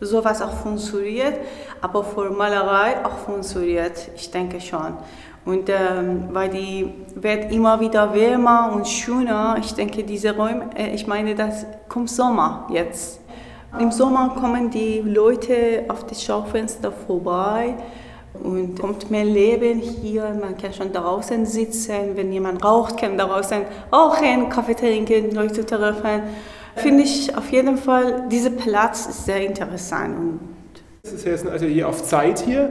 sowas 0.00 0.42
auch 0.42 0.52
funktioniert, 0.52 1.34
aber 1.80 2.04
für 2.04 2.30
Malerei 2.30 3.04
auch 3.04 3.16
funktioniert, 3.18 4.10
ich 4.14 4.30
denke 4.30 4.60
schon. 4.60 4.98
Und 5.44 5.70
ähm, 5.70 6.28
weil 6.32 6.50
die 6.50 6.92
wird 7.14 7.50
immer 7.50 7.80
wieder 7.80 8.12
wärmer 8.12 8.70
und 8.74 8.86
schöner. 8.86 9.56
Ich 9.58 9.72
denke, 9.72 10.04
diese 10.04 10.36
Räume, 10.36 10.68
äh, 10.76 10.94
ich 10.94 11.06
meine, 11.06 11.34
das 11.34 11.64
kommt 11.88 12.10
Sommer 12.10 12.68
jetzt. 12.70 13.20
Im 13.78 13.90
Sommer 13.90 14.34
kommen 14.38 14.70
die 14.70 15.00
Leute 15.00 15.84
auf 15.88 16.06
das 16.06 16.22
Schaufenster 16.22 16.92
vorbei 16.92 17.76
und 18.42 18.78
kommt 18.78 19.10
mehr 19.10 19.24
Leben 19.24 19.80
hier. 19.80 20.34
Man 20.40 20.56
kann 20.56 20.72
schon 20.72 20.92
draußen 20.92 21.46
sitzen. 21.46 22.14
Wenn 22.14 22.32
jemand 22.32 22.64
raucht, 22.64 22.98
kann 22.98 23.16
draußen 23.16 23.62
rauchen, 23.92 24.48
Kaffee 24.48 24.74
trinken, 24.74 25.34
Leute 25.34 25.64
treffen. 25.64 26.22
Finde 26.76 27.02
ich 27.02 27.36
auf 27.36 27.50
jeden 27.50 27.76
Fall, 27.76 28.24
dieser 28.30 28.50
Platz 28.50 29.06
ist 29.06 29.24
sehr 29.24 29.44
interessant. 29.44 30.16
Und 30.16 30.40
das 31.02 31.12
ist 31.12 31.26
jetzt 31.26 31.46
ein 31.46 31.52
Atelier 31.52 31.88
auf 31.88 32.04
Zeit 32.04 32.40
hier. 32.40 32.70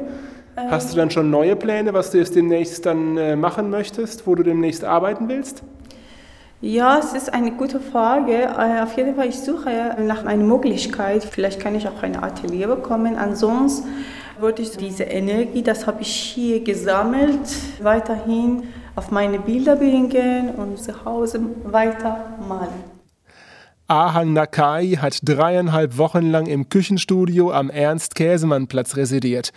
Hast 0.56 0.92
du 0.92 0.98
dann 0.98 1.12
schon 1.12 1.30
neue 1.30 1.56
Pläne, 1.56 1.94
was 1.94 2.10
du 2.12 2.18
jetzt 2.18 2.36
demnächst 2.36 2.86
dann 2.86 3.16
äh, 3.18 3.36
machen 3.36 3.70
möchtest, 3.70 4.26
wo 4.26 4.34
du 4.34 4.42
demnächst 4.42 4.84
arbeiten 4.84 5.28
willst? 5.28 5.62
Ja, 6.62 6.98
es 6.98 7.14
ist 7.14 7.32
eine 7.32 7.52
gute 7.52 7.80
Frage. 7.80 8.34
Äh, 8.34 8.82
auf 8.82 8.98
jeden 8.98 9.16
Fall, 9.16 9.28
ich 9.28 9.40
suche 9.40 9.96
nach 10.00 10.26
einer 10.26 10.44
Möglichkeit. 10.44 11.24
Vielleicht 11.24 11.60
kann 11.60 11.76
ich 11.76 11.88
auch 11.88 12.02
ein 12.02 12.16
Atelier 12.16 12.68
bekommen. 12.68 13.16
Ansonsten 13.16 13.88
würde 14.40 14.62
ich 14.62 14.72
diese 14.78 15.04
Energie, 15.04 15.62
das 15.62 15.88
habe 15.88 16.02
ich 16.02 16.10
hier 16.10 16.64
gesammelt, 16.64 17.50
weiterhin 17.82 18.64
auf 18.96 19.12
meine 19.12 19.40
Bilder 19.40 19.76
bringen 19.76 20.50
und 20.56 20.80
zu 20.80 21.06
Hause 21.06 21.40
weiter 21.64 22.38
malen. 22.48 22.98
Ahang 23.88 24.34
Nakai 24.34 24.98
hat 25.00 25.20
dreieinhalb 25.24 25.98
Wochen 25.98 26.30
lang 26.30 26.48
im 26.48 26.68
Küchenstudio 26.68 27.52
am 27.52 27.70
Ernst-Käsemann-Platz 27.70 28.98
residiert. 28.98 29.52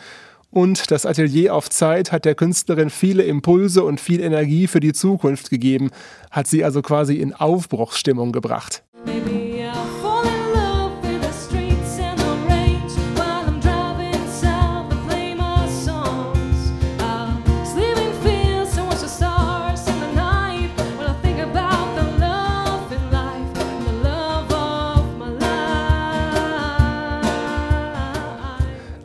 Und 0.50 0.90
das 0.90 1.06
Atelier 1.06 1.54
auf 1.54 1.70
Zeit 1.70 2.12
hat 2.12 2.24
der 2.24 2.34
Künstlerin 2.34 2.90
viele 2.90 3.22
Impulse 3.22 3.84
und 3.84 4.00
viel 4.00 4.20
Energie 4.20 4.66
für 4.66 4.80
die 4.80 4.92
Zukunft 4.92 5.50
gegeben, 5.50 5.90
hat 6.30 6.46
sie 6.46 6.64
also 6.64 6.82
quasi 6.82 7.16
in 7.16 7.34
Aufbruchsstimmung 7.34 8.32
gebracht. 8.32 8.82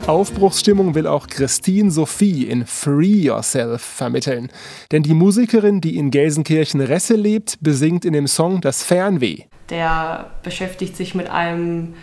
Aufbruchsstimmung 0.06 0.94
will 0.94 1.08
auch 1.08 1.26
Christine 1.26 1.90
Sophie 1.90 2.44
in 2.44 2.64
Free 2.64 3.24
Yourself 3.24 3.82
vermitteln. 3.82 4.52
Denn 4.92 5.02
die 5.02 5.14
Musikerin, 5.14 5.80
die 5.80 5.96
in 5.96 6.12
Gelsenkirchen-Resse 6.12 7.16
lebt, 7.16 7.58
besingt 7.60 8.04
in 8.04 8.12
dem 8.12 8.28
Song 8.28 8.60
das 8.60 8.84
Fernweh. 8.84 9.44
Der 9.68 10.30
beschäftigt 10.44 10.96
sich 10.96 11.16
mit 11.16 11.28
einem 11.28 11.94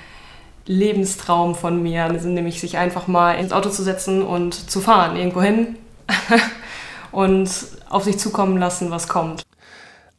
Lebenstraum 0.66 1.56
von 1.56 1.82
mir, 1.82 2.10
nämlich 2.10 2.60
sich 2.60 2.78
einfach 2.78 3.08
mal 3.08 3.36
ins 3.36 3.54
Auto 3.54 3.70
zu 3.70 3.84
setzen 3.84 4.22
und 4.22 4.54
zu 4.54 4.82
fahren, 4.82 5.16
irgendwo 5.16 5.42
hin 5.42 5.78
und 7.14 7.50
auf 7.90 8.04
sich 8.04 8.18
zukommen 8.18 8.58
lassen, 8.58 8.92
was 8.92 9.08
kommt. 9.08 9.44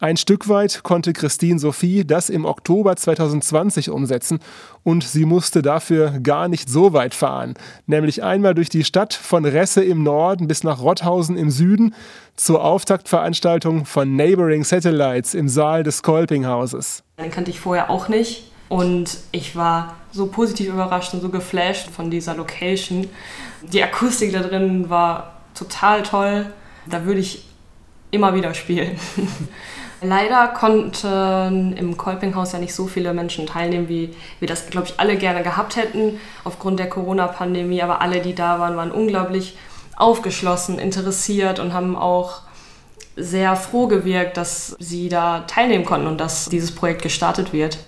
Ein 0.01 0.17
Stück 0.17 0.49
weit 0.49 0.83
konnte 0.83 1.13
Christine 1.13 1.61
Sophie 1.61 2.05
das 2.05 2.29
im 2.29 2.47
Oktober 2.47 2.97
2020 2.97 3.91
umsetzen 3.91 4.41
und 4.83 5.05
sie 5.05 5.25
musste 5.25 5.63
dafür 5.63 6.19
gar 6.21 6.49
nicht 6.49 6.69
so 6.69 6.93
weit 6.93 7.15
fahren, 7.15 7.55
nämlich 7.87 8.25
einmal 8.25 8.57
durch 8.57 8.69
die 8.69 8.83
Stadt 8.83 9.15
von 9.15 9.45
Resse 9.45 9.85
im 9.85 10.03
Norden 10.03 10.49
bis 10.49 10.65
nach 10.65 10.81
Rotthausen 10.81 11.37
im 11.37 11.49
Süden 11.49 11.95
zur 12.35 12.65
Auftaktveranstaltung 12.65 13.87
von 13.87 14.17
Neighboring 14.17 14.65
Satellites 14.65 15.33
im 15.33 15.49
Saal 15.49 15.85
des 15.85 16.03
Kolpinghauses. 16.03 17.05
Den 17.17 17.31
kannte 17.31 17.53
ich 17.53 17.61
vorher 17.61 17.89
auch 17.89 18.09
nicht 18.09 18.51
und 18.69 19.17
ich 19.31 19.55
war 19.55 19.95
so 20.11 20.27
positiv 20.27 20.71
überrascht 20.71 21.15
und 21.15 21.21
so 21.21 21.29
geflasht 21.29 21.89
von 21.89 22.11
dieser 22.11 22.35
Location. 22.35 23.07
Die 23.63 23.81
Akustik 23.81 24.33
da 24.33 24.41
drin 24.41 24.91
war 24.91 25.37
total 25.55 26.03
toll. 26.03 26.47
Da 26.91 27.05
würde 27.05 27.21
ich 27.21 27.45
immer 28.11 28.35
wieder 28.35 28.55
spielen. 28.55 28.99
Leider 30.05 30.49
konnten 30.49 31.75
im 31.77 31.97
Kolpinghaus 31.97 32.53
ja 32.53 32.59
nicht 32.59 32.75
so 32.75 32.87
viele 32.87 33.15
Menschen 33.15 33.47
teilnehmen, 33.47 33.89
wie 33.89 34.15
wir 34.39 34.49
das, 34.49 34.67
glaube 34.67 34.87
ich, 34.89 35.01
alle 35.01 35.17
gerne 35.17 35.43
gehabt 35.43 35.77
hätten 35.77 36.21
aufgrund 36.45 36.79
der 36.79 36.89
Corona-Pandemie. 36.89 37.83
Aber 37.83 38.01
alle, 38.01 38.21
die 38.21 38.35
da 38.35 38.61
waren, 38.61 38.77
waren 38.77 38.93
unglaublich 38.93 39.57
aufgeschlossen, 39.97 40.79
interessiert 40.79 41.59
und 41.59 41.73
haben 41.73 41.97
auch 41.97 42.43
sehr 43.17 43.57
froh 43.57 43.87
gewirkt, 43.87 44.37
dass 44.37 44.77
sie 44.79 45.09
da 45.09 45.41
teilnehmen 45.41 45.85
konnten 45.85 46.07
und 46.07 46.19
dass 46.19 46.47
dieses 46.47 46.75
Projekt 46.75 47.03
gestartet 47.03 47.53
wird. 47.53 47.79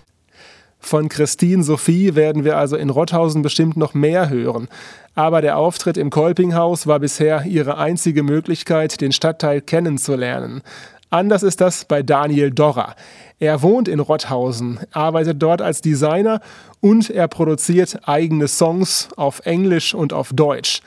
Von 0.79 1.09
Christine 1.09 1.65
Sophie 1.65 2.15
werden 2.15 2.45
wir 2.45 2.57
also 2.57 2.77
in 2.77 2.91
Rotthausen 2.91 3.43
bestimmt 3.43 3.77
noch 3.77 3.93
mehr 3.93 4.31
hören. 4.31 4.69
Aber 5.17 5.41
der 5.41 5.57
Auftritt 5.57 5.97
im 5.97 6.11
Kolpinghaus 6.11 6.87
war 6.87 7.01
bisher 7.01 7.45
ihre 7.45 7.79
einzige 7.79 8.23
Möglichkeit, 8.23 9.01
den 9.01 9.11
Stadtteil 9.11 9.63
kennenzulernen. 9.63 10.63
Anders 11.11 11.43
ist 11.43 11.61
das 11.61 11.85
bei 11.85 12.03
Daniel 12.03 12.51
Dorrer. 12.51 12.97
Er 13.39 13.63
wohnt 13.63 13.87
in 13.87 14.01
Rotthausen, 14.01 14.81
arbeitet 14.93 15.43
dort 15.43 15.63
als 15.63 15.81
Designer 15.81 16.41
und 16.81 17.11
er 17.11 17.29
produziert 17.29 18.01
eigene 18.09 18.49
Songs 18.49 19.09
auf 19.17 19.41
Englisch 19.45 19.95
und 19.95 20.13
auf 20.13 20.31
Deutsch. 20.33 20.81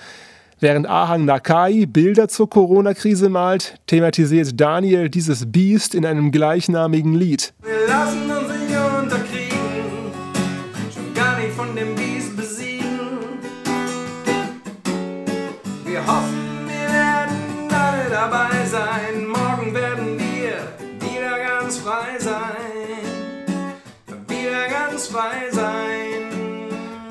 Während 0.59 0.87
Ahang 0.87 1.23
Nakai 1.23 1.85
Bilder 1.85 2.27
zur 2.27 2.49
Corona-Krise 2.49 3.29
malt, 3.29 3.75
thematisiert 3.87 4.59
Daniel 4.59 5.09
dieses 5.09 5.49
Biest 5.49 5.95
in 5.95 6.05
einem 6.05 6.31
gleichnamigen 6.31 7.13
Lied. 7.13 7.53
Wir 7.61 7.87
lassen 7.87 8.29
uns 8.29 8.68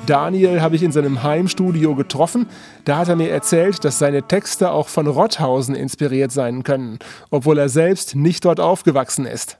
Daniel 0.09 0.61
habe 0.61 0.75
ich 0.75 0.81
in 0.81 0.91
seinem 0.91 1.21
Heimstudio 1.21 1.93
getroffen. 1.93 2.47
Da 2.83 2.97
hat 2.97 3.09
er 3.09 3.15
mir 3.15 3.29
erzählt, 3.29 3.85
dass 3.85 3.99
seine 3.99 4.23
Texte 4.23 4.71
auch 4.71 4.87
von 4.87 5.05
Rotthausen 5.05 5.75
inspiriert 5.75 6.31
sein 6.31 6.63
können, 6.63 6.97
obwohl 7.29 7.59
er 7.59 7.69
selbst 7.69 8.15
nicht 8.15 8.43
dort 8.43 8.59
aufgewachsen 8.59 9.27
ist. 9.27 9.59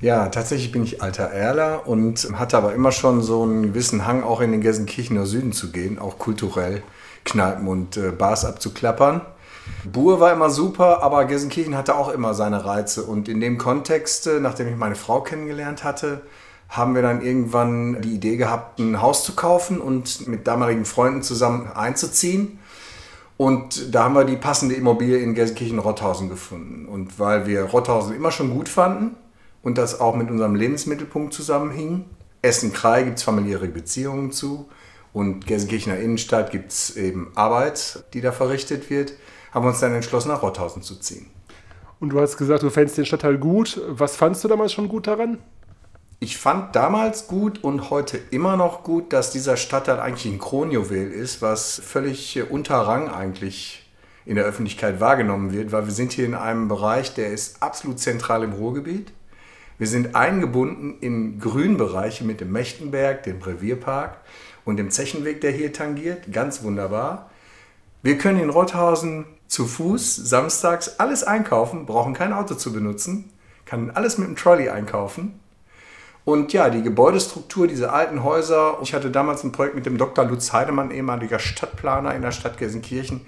Ja, 0.00 0.28
tatsächlich 0.28 0.70
bin 0.70 0.84
ich 0.84 1.02
alter 1.02 1.24
Erler 1.24 1.88
und 1.88 2.28
hatte 2.34 2.56
aber 2.56 2.72
immer 2.74 2.92
schon 2.92 3.22
so 3.22 3.42
einen 3.42 3.64
gewissen 3.64 4.06
Hang, 4.06 4.22
auch 4.22 4.40
in 4.40 4.52
den 4.52 4.60
Gelsenkirchener 4.60 5.26
Süden 5.26 5.52
zu 5.52 5.72
gehen, 5.72 5.98
auch 5.98 6.18
kulturell 6.18 6.84
Kneipen 7.24 7.66
und 7.66 7.96
äh, 7.96 8.12
Bars 8.12 8.44
abzuklappern. 8.44 9.22
Buhr 9.90 10.20
war 10.20 10.32
immer 10.32 10.50
super, 10.50 11.02
aber 11.02 11.24
Gelsenkirchen 11.24 11.76
hatte 11.76 11.96
auch 11.96 12.10
immer 12.10 12.34
seine 12.34 12.64
Reize. 12.64 13.02
Und 13.02 13.28
in 13.28 13.40
dem 13.40 13.58
Kontext, 13.58 14.28
äh, 14.28 14.38
nachdem 14.38 14.68
ich 14.68 14.76
meine 14.76 14.94
Frau 14.94 15.22
kennengelernt 15.22 15.82
hatte, 15.82 16.20
haben 16.68 16.94
wir 16.94 17.02
dann 17.02 17.22
irgendwann 17.22 18.00
die 18.02 18.14
Idee 18.14 18.36
gehabt, 18.36 18.78
ein 18.78 19.00
Haus 19.00 19.24
zu 19.24 19.34
kaufen 19.34 19.80
und 19.80 20.28
mit 20.28 20.46
damaligen 20.46 20.84
Freunden 20.84 21.22
zusammen 21.22 21.70
einzuziehen. 21.74 22.58
Und 23.38 23.94
da 23.94 24.04
haben 24.04 24.14
wir 24.14 24.24
die 24.24 24.36
passende 24.36 24.74
Immobilie 24.74 25.18
in 25.18 25.34
Gelsenkirchen-Rotthausen 25.34 26.28
gefunden. 26.28 26.86
Und 26.86 27.18
weil 27.18 27.46
wir 27.46 27.62
Rotthausen 27.62 28.14
immer 28.14 28.32
schon 28.32 28.50
gut 28.50 28.68
fanden 28.68 29.16
und 29.62 29.78
das 29.78 30.00
auch 30.00 30.16
mit 30.16 30.30
unserem 30.30 30.54
Lebensmittelpunkt 30.54 31.32
zusammenhing, 31.32 32.04
Essen-Krei 32.42 33.04
gibt 33.04 33.18
es 33.18 33.24
familiäre 33.24 33.68
Beziehungen 33.68 34.32
zu 34.32 34.68
und 35.12 35.46
Gelsenkirchener 35.46 35.98
Innenstadt 35.98 36.50
gibt 36.50 36.72
es 36.72 36.96
eben 36.96 37.32
Arbeit, 37.34 38.04
die 38.12 38.20
da 38.20 38.32
verrichtet 38.32 38.90
wird, 38.90 39.14
haben 39.52 39.64
wir 39.64 39.70
uns 39.70 39.80
dann 39.80 39.94
entschlossen, 39.94 40.28
nach 40.28 40.42
Rotthausen 40.42 40.82
zu 40.82 40.96
ziehen. 40.96 41.26
Und 42.00 42.10
du 42.10 42.20
hast 42.20 42.36
gesagt, 42.36 42.62
du 42.62 42.70
fändest 42.70 42.98
den 42.98 43.06
Stadtteil 43.06 43.38
gut. 43.38 43.80
Was 43.88 44.16
fandst 44.16 44.44
du 44.44 44.48
damals 44.48 44.72
schon 44.72 44.88
gut 44.88 45.06
daran? 45.06 45.38
Ich 46.20 46.36
fand 46.36 46.74
damals 46.74 47.28
gut 47.28 47.62
und 47.62 47.90
heute 47.90 48.18
immer 48.30 48.56
noch 48.56 48.82
gut, 48.82 49.12
dass 49.12 49.30
dieser 49.30 49.56
Stadtteil 49.56 50.00
eigentlich 50.00 50.32
ein 50.32 50.40
Kronjuwel 50.40 51.12
ist, 51.12 51.42
was 51.42 51.80
völlig 51.84 52.50
unter 52.50 52.74
Rang 52.74 53.08
eigentlich 53.08 53.88
in 54.26 54.34
der 54.34 54.44
Öffentlichkeit 54.44 54.98
wahrgenommen 54.98 55.52
wird, 55.52 55.70
weil 55.70 55.86
wir 55.86 55.92
sind 55.92 56.10
hier 56.12 56.26
in 56.26 56.34
einem 56.34 56.66
Bereich, 56.66 57.14
der 57.14 57.28
ist 57.28 57.62
absolut 57.62 58.00
zentral 58.00 58.42
im 58.42 58.52
Ruhrgebiet. 58.52 59.12
Wir 59.78 59.86
sind 59.86 60.16
eingebunden 60.16 60.98
in 61.00 61.38
Grünbereiche 61.38 62.24
mit 62.24 62.40
dem 62.40 62.50
Mechtenberg, 62.50 63.22
dem 63.22 63.40
Revierpark 63.40 64.16
und 64.64 64.76
dem 64.76 64.90
Zechenweg, 64.90 65.40
der 65.40 65.52
hier 65.52 65.72
tangiert. 65.72 66.32
Ganz 66.32 66.64
wunderbar. 66.64 67.30
Wir 68.02 68.18
können 68.18 68.40
in 68.40 68.50
Rotthausen 68.50 69.24
zu 69.46 69.66
Fuß, 69.66 70.16
samstags 70.16 70.98
alles 70.98 71.22
einkaufen, 71.22 71.86
brauchen 71.86 72.12
kein 72.12 72.32
Auto 72.32 72.56
zu 72.56 72.72
benutzen, 72.72 73.30
kann 73.64 73.90
alles 73.90 74.18
mit 74.18 74.26
dem 74.26 74.34
Trolley 74.34 74.68
einkaufen. 74.68 75.38
Und 76.28 76.52
ja, 76.52 76.68
die 76.68 76.82
Gebäudestruktur, 76.82 77.66
diese 77.66 77.90
alten 77.90 78.22
Häuser. 78.22 78.76
Ich 78.82 78.92
hatte 78.92 79.10
damals 79.10 79.44
ein 79.44 79.52
Projekt 79.52 79.74
mit 79.76 79.86
dem 79.86 79.96
Dr. 79.96 80.26
Lutz 80.26 80.52
Heidemann, 80.52 80.90
ehemaliger 80.90 81.38
Stadtplaner 81.38 82.14
in 82.14 82.20
der 82.20 82.32
Stadt 82.32 82.58
Gelsenkirchen. 82.58 83.22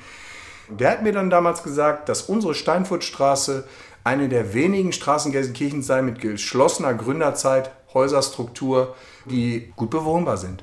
Der 0.69 0.91
hat 0.91 1.03
mir 1.03 1.15
dann 1.15 1.31
damals 1.31 1.63
gesagt, 1.63 2.11
dass 2.11 2.21
unsere 2.21 2.55
Steinfurtstraße 2.55 3.67
eine 4.05 4.29
der 4.29 4.53
wenigen 4.53 4.93
Straßen 4.93 5.33
Gelsenkirchen 5.33 5.83
sei 5.83 6.03
mit 6.03 6.21
geschlossener 6.21 6.93
Gründerzeit, 6.93 7.71
Häuserstruktur, 7.95 8.95
die 9.25 9.73
gut 9.77 9.89
bewohnbar 9.89 10.37
sind. 10.37 10.63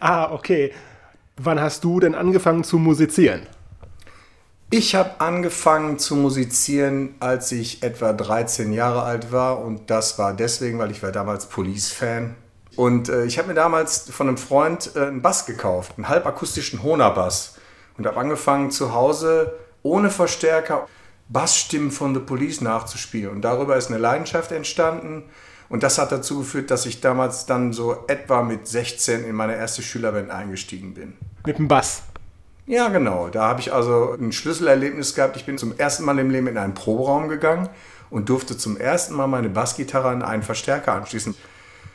Ah, 0.00 0.30
okay. 0.30 0.74
Wann 1.38 1.62
hast 1.62 1.82
du 1.82 1.98
denn 1.98 2.14
angefangen 2.14 2.62
zu 2.62 2.76
musizieren? 2.76 3.40
Ich 4.70 4.94
habe 4.94 5.20
angefangen 5.20 5.98
zu 5.98 6.14
musizieren, 6.14 7.14
als 7.20 7.52
ich 7.52 7.82
etwa 7.82 8.12
13 8.12 8.74
Jahre 8.74 9.02
alt 9.02 9.32
war 9.32 9.60
und 9.60 9.88
das 9.88 10.18
war 10.18 10.34
deswegen, 10.34 10.78
weil 10.78 10.90
ich 10.90 11.02
war 11.02 11.10
damals 11.10 11.46
Police-Fan. 11.46 12.34
Und 12.76 13.08
äh, 13.08 13.24
ich 13.24 13.38
habe 13.38 13.48
mir 13.48 13.54
damals 13.54 14.10
von 14.10 14.28
einem 14.28 14.36
Freund 14.36 14.92
äh, 14.94 15.06
einen 15.06 15.22
Bass 15.22 15.46
gekauft, 15.46 15.94
einen 15.96 16.10
halbakustischen 16.10 16.82
Hona-Bass 16.82 17.56
und 17.96 18.06
habe 18.06 18.18
angefangen 18.20 18.70
zu 18.70 18.92
Hause 18.92 19.54
ohne 19.82 20.10
Verstärker 20.10 20.86
Bassstimmen 21.30 21.90
von 21.90 22.14
The 22.14 22.20
Police 22.20 22.60
nachzuspielen. 22.60 23.30
Und 23.30 23.42
darüber 23.42 23.76
ist 23.76 23.88
eine 23.88 23.98
Leidenschaft 23.98 24.52
entstanden. 24.52 25.24
Und 25.70 25.82
das 25.82 25.98
hat 25.98 26.12
dazu 26.12 26.38
geführt, 26.38 26.70
dass 26.70 26.84
ich 26.84 27.00
damals 27.00 27.46
dann 27.46 27.72
so 27.72 28.04
etwa 28.06 28.42
mit 28.42 28.66
16 28.66 29.24
in 29.24 29.34
meine 29.34 29.56
erste 29.56 29.82
Schülerband 29.82 30.30
eingestiegen 30.30 30.92
bin. 30.94 31.14
Mit 31.46 31.58
dem 31.58 31.68
Bass? 31.68 32.02
Ja, 32.68 32.88
genau. 32.88 33.28
Da 33.28 33.48
habe 33.48 33.60
ich 33.60 33.72
also 33.72 34.12
ein 34.12 34.30
Schlüsselerlebnis 34.30 35.14
gehabt. 35.14 35.36
Ich 35.36 35.46
bin 35.46 35.56
zum 35.56 35.76
ersten 35.78 36.04
Mal 36.04 36.18
im 36.18 36.30
Leben 36.30 36.46
in 36.48 36.58
einen 36.58 36.74
Proberaum 36.74 37.28
gegangen 37.28 37.70
und 38.10 38.28
durfte 38.28 38.58
zum 38.58 38.76
ersten 38.76 39.14
Mal 39.14 39.26
meine 39.26 39.48
Bassgitarre 39.48 40.08
an 40.08 40.22
einen 40.22 40.42
Verstärker 40.42 40.92
anschließen. 40.92 41.34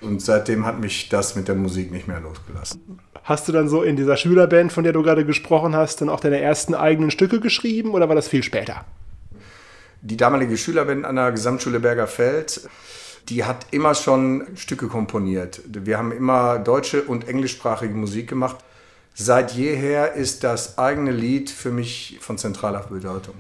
Und 0.02 0.22
seitdem 0.24 0.66
hat 0.66 0.80
mich 0.80 1.10
das 1.10 1.36
mit 1.36 1.48
der 1.48 1.54
Musik 1.54 1.92
nicht 1.92 2.08
mehr 2.08 2.20
losgelassen. 2.20 3.00
Hast 3.24 3.48
du 3.48 3.52
dann 3.52 3.70
so 3.70 3.84
in 3.84 3.96
dieser 3.96 4.18
Schülerband, 4.18 4.74
von 4.74 4.84
der 4.84 4.94
du 4.94 5.04
gerade 5.04 5.26
gesprochen 5.26 5.76
hast, 5.76 6.02
dann 6.02 6.10
auch 6.10 6.20
deine 6.20 6.42
ersten 6.42 6.74
eigenen 6.74 7.12
Stücke 7.12 7.40
geschrieben 7.40 7.92
oder 7.92 8.10
war 8.10 8.16
das 8.16 8.28
viel 8.28 8.42
später? 8.42 8.84
Die 10.02 10.18
damalige 10.18 10.58
Schülerband 10.58 11.06
an 11.06 11.16
der 11.16 11.32
Gesamtschule 11.32 11.80
Bergerfeld, 11.80 12.68
die 13.30 13.44
hat 13.46 13.68
immer 13.70 13.94
schon 13.94 14.48
Stücke 14.56 14.88
komponiert. 14.88 15.62
Wir 15.68 16.00
haben 16.00 16.12
immer 16.12 16.58
deutsche 16.58 17.04
und 17.04 17.28
englischsprachige 17.30 17.94
Musik 17.94 18.28
gemacht. 18.28 18.58
Seit 19.14 19.52
jeher 19.52 20.14
ist 20.14 20.44
das 20.44 20.78
eigene 20.78 21.12
Lied 21.12 21.50
für 21.50 21.72
mich 21.72 22.18
von 22.22 22.38
zentraler 22.38 22.82
Bedeutung. 22.82 23.36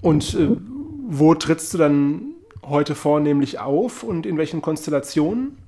Und 0.00 0.34
äh, 0.34 0.48
wo 1.08 1.34
trittst 1.34 1.74
du 1.74 1.78
dann 1.78 2.22
heute 2.62 2.94
vornehmlich 2.94 3.58
auf 3.58 4.02
und 4.02 4.24
in 4.24 4.38
welchen 4.38 4.62
Konstellationen? 4.62 5.58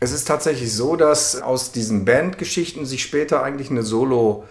Es 0.00 0.12
ist 0.12 0.28
tatsächlich 0.28 0.74
so, 0.74 0.96
dass 0.96 1.40
aus 1.40 1.72
diesen 1.72 2.04
Bandgeschichten 2.04 2.84
sich 2.84 3.02
später 3.02 3.42
eigentlich 3.42 3.70
eine 3.70 3.82
Solo- 3.82 4.44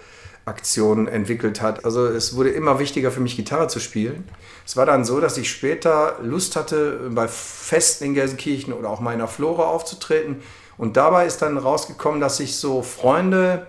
Aktion 0.46 1.08
entwickelt 1.08 1.62
hat. 1.62 1.86
Also 1.86 2.06
es 2.06 2.36
wurde 2.36 2.52
immer 2.52 2.78
wichtiger 2.80 3.12
für 3.12 3.20
mich, 3.20 3.36
Gitarre 3.36 3.68
zu 3.68 3.80
spielen. 3.80 4.24
Es 4.66 4.78
war 4.78 4.86
dann 4.86 5.04
so, 5.04 5.20
dass 5.20 5.38
ich 5.38 5.50
später 5.50 6.18
Lust 6.22 6.56
hatte, 6.56 7.10
bei 7.10 7.28
Festen 7.28 8.06
in 8.06 8.14
Gelsenkirchen 8.14 8.72
oder 8.72 8.90
auch 8.90 9.00
meiner 9.00 9.28
Flora 9.28 9.64
aufzutreten. 9.64 10.42
Und 10.78 10.98
dabei 10.98 11.26
ist 11.26 11.42
dann 11.42 11.58
rausgekommen, 11.58 12.22
dass 12.22 12.40
ich 12.40 12.58
so 12.58 12.84
Freunde 12.84 13.66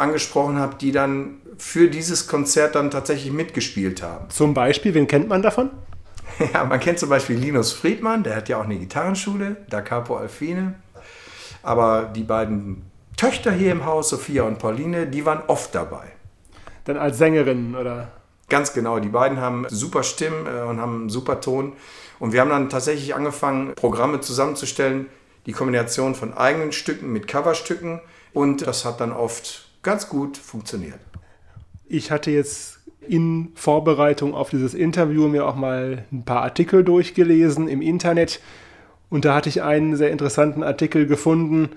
angesprochen 0.00 0.58
habe, 0.58 0.76
die 0.76 0.92
dann 0.92 1.36
für 1.58 1.88
dieses 1.88 2.26
Konzert 2.26 2.74
dann 2.74 2.90
tatsächlich 2.90 3.32
mitgespielt 3.32 4.02
haben. 4.02 4.28
Zum 4.30 4.54
Beispiel, 4.54 4.94
wen 4.94 5.06
kennt 5.06 5.28
man 5.28 5.42
davon? 5.42 5.70
Ja, 6.54 6.64
man 6.64 6.80
kennt 6.80 6.98
zum 6.98 7.10
Beispiel 7.10 7.36
Linus 7.36 7.72
Friedmann, 7.72 8.22
der 8.22 8.36
hat 8.36 8.48
ja 8.48 8.58
auch 8.58 8.64
eine 8.64 8.78
Gitarrenschule, 8.78 9.58
Da 9.68 9.82
Capo 9.82 10.16
Alfine. 10.16 10.74
Aber 11.62 12.04
die 12.04 12.22
beiden 12.22 12.90
Töchter 13.16 13.52
hier 13.52 13.72
im 13.72 13.84
Haus, 13.84 14.08
Sophia 14.08 14.44
und 14.44 14.58
Pauline, 14.58 15.06
die 15.06 15.26
waren 15.26 15.42
oft 15.48 15.74
dabei. 15.74 16.04
Dann 16.84 16.96
als 16.96 17.18
Sängerinnen, 17.18 17.74
oder? 17.76 18.08
Ganz 18.48 18.72
genau, 18.72 18.98
die 19.00 19.10
beiden 19.10 19.38
haben 19.38 19.66
super 19.68 20.02
Stimmen 20.02 20.46
äh, 20.46 20.62
und 20.62 20.80
haben 20.80 21.00
einen 21.00 21.10
super 21.10 21.40
Ton. 21.40 21.74
Und 22.18 22.32
wir 22.32 22.40
haben 22.40 22.50
dann 22.50 22.70
tatsächlich 22.70 23.14
angefangen, 23.14 23.74
Programme 23.74 24.20
zusammenzustellen, 24.20 25.06
die 25.46 25.52
Kombination 25.52 26.14
von 26.14 26.34
eigenen 26.34 26.72
Stücken 26.72 27.12
mit 27.12 27.28
Coverstücken. 27.28 28.00
Und 28.32 28.66
das 28.66 28.84
hat 28.84 29.00
dann 29.00 29.12
oft 29.12 29.69
ganz 29.82 30.08
gut 30.08 30.36
funktioniert. 30.36 30.98
Ich 31.88 32.10
hatte 32.10 32.30
jetzt 32.30 32.80
in 33.06 33.52
Vorbereitung 33.54 34.34
auf 34.34 34.50
dieses 34.50 34.74
Interview 34.74 35.26
mir 35.28 35.46
auch 35.46 35.56
mal 35.56 36.04
ein 36.12 36.24
paar 36.24 36.42
Artikel 36.42 36.84
durchgelesen 36.84 37.68
im 37.68 37.82
Internet. 37.82 38.40
Und 39.08 39.24
da 39.24 39.34
hatte 39.34 39.48
ich 39.48 39.62
einen 39.62 39.96
sehr 39.96 40.10
interessanten 40.10 40.62
Artikel 40.62 41.06
gefunden, 41.06 41.70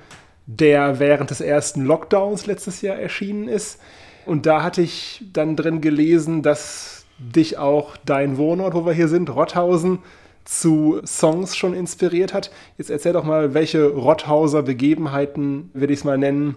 der 0.45 0.99
während 0.99 1.31
des 1.31 1.41
ersten 1.41 1.83
Lockdowns 1.85 2.45
letztes 2.45 2.81
Jahr 2.81 2.97
erschienen 2.97 3.47
ist. 3.47 3.79
Und 4.25 4.45
da 4.45 4.61
hatte 4.61 4.81
ich 4.81 5.25
dann 5.33 5.55
drin 5.55 5.81
gelesen, 5.81 6.43
dass 6.43 7.05
dich 7.17 7.57
auch 7.57 7.97
dein 8.05 8.37
Wohnort, 8.37 8.73
wo 8.73 8.85
wir 8.85 8.93
hier 8.93 9.07
sind, 9.07 9.29
Rotthausen, 9.29 9.99
zu 10.45 10.99
Songs 11.05 11.55
schon 11.55 11.73
inspiriert 11.73 12.33
hat. 12.33 12.51
Jetzt 12.77 12.89
erzähl 12.89 13.13
doch 13.13 13.23
mal, 13.23 13.53
welche 13.53 13.87
Rotthauser 13.87 14.61
Begebenheiten, 14.61 15.69
würde 15.73 15.93
ich 15.93 15.99
es 15.99 16.05
mal 16.05 16.17
nennen, 16.17 16.55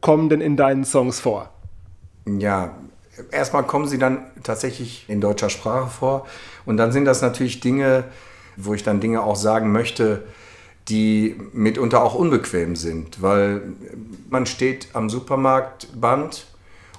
kommen 0.00 0.28
denn 0.28 0.40
in 0.40 0.56
deinen 0.56 0.84
Songs 0.84 1.20
vor? 1.20 1.50
Ja, 2.26 2.76
erstmal 3.30 3.64
kommen 3.64 3.86
sie 3.86 3.98
dann 3.98 4.26
tatsächlich 4.42 5.04
in 5.08 5.20
deutscher 5.20 5.50
Sprache 5.50 5.88
vor. 5.88 6.26
Und 6.66 6.76
dann 6.76 6.92
sind 6.92 7.04
das 7.04 7.22
natürlich 7.22 7.60
Dinge, 7.60 8.04
wo 8.56 8.74
ich 8.74 8.82
dann 8.82 9.00
Dinge 9.00 9.22
auch 9.22 9.36
sagen 9.36 9.72
möchte, 9.72 10.24
die 10.88 11.36
mitunter 11.52 12.02
auch 12.02 12.14
unbequem 12.14 12.74
sind, 12.74 13.20
weil 13.22 13.62
man 14.30 14.46
steht 14.46 14.88
am 14.94 15.10
Supermarktband 15.10 16.46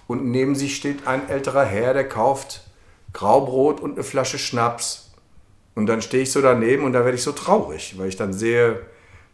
und 0.07 0.25
neben 0.25 0.55
sich 0.55 0.75
steht 0.75 1.07
ein 1.07 1.27
älterer 1.27 1.65
Herr, 1.65 1.93
der 1.93 2.07
kauft 2.07 2.61
Graubrot 3.13 3.79
und 3.79 3.93
eine 3.93 4.03
Flasche 4.03 4.37
Schnaps. 4.37 5.11
Und 5.75 5.87
dann 5.87 6.01
stehe 6.01 6.23
ich 6.23 6.31
so 6.31 6.41
daneben 6.41 6.83
und 6.83 6.93
da 6.93 7.03
werde 7.03 7.15
ich 7.15 7.23
so 7.23 7.31
traurig, 7.31 7.97
weil 7.97 8.09
ich 8.09 8.15
dann 8.15 8.33
sehe, 8.33 8.79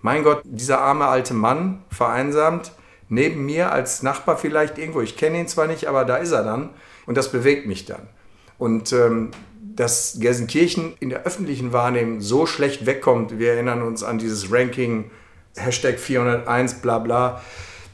mein 0.02 0.24
Gott, 0.24 0.42
dieser 0.44 0.80
arme 0.80 1.08
alte 1.08 1.34
Mann, 1.34 1.84
vereinsamt, 1.90 2.72
neben 3.10 3.46
mir 3.46 3.72
als 3.72 4.04
Nachbar 4.04 4.38
vielleicht 4.38 4.78
irgendwo, 4.78 5.02
ich 5.02 5.18
kenne 5.18 5.40
ihn 5.40 5.48
zwar 5.48 5.68
nicht, 5.68 5.88
aber 5.88 6.06
da 6.06 6.18
ist 6.18 6.32
er 6.32 6.44
dann 6.44 6.70
und 7.06 7.18
das 7.18 7.32
bewegt 7.32 7.68
mich 7.68 7.86
dann. 7.86 8.08
Und 8.58 8.94
ähm, 8.94 9.32
dass 9.76 10.18
Gelsenkirchen 10.20 10.94
in 11.00 11.10
der 11.10 11.24
öffentlichen 11.24 11.74
Wahrnehmung 11.74 12.22
so 12.22 12.46
schlecht 12.46 12.86
wegkommt. 12.86 13.40
Wir 13.40 13.54
erinnern 13.54 13.82
uns 13.82 14.04
an 14.04 14.18
dieses 14.18 14.52
Ranking, 14.52 15.12
Hashtag 15.56 16.00
401, 16.00 16.76
bla 16.76 17.00
bla. 17.00 17.42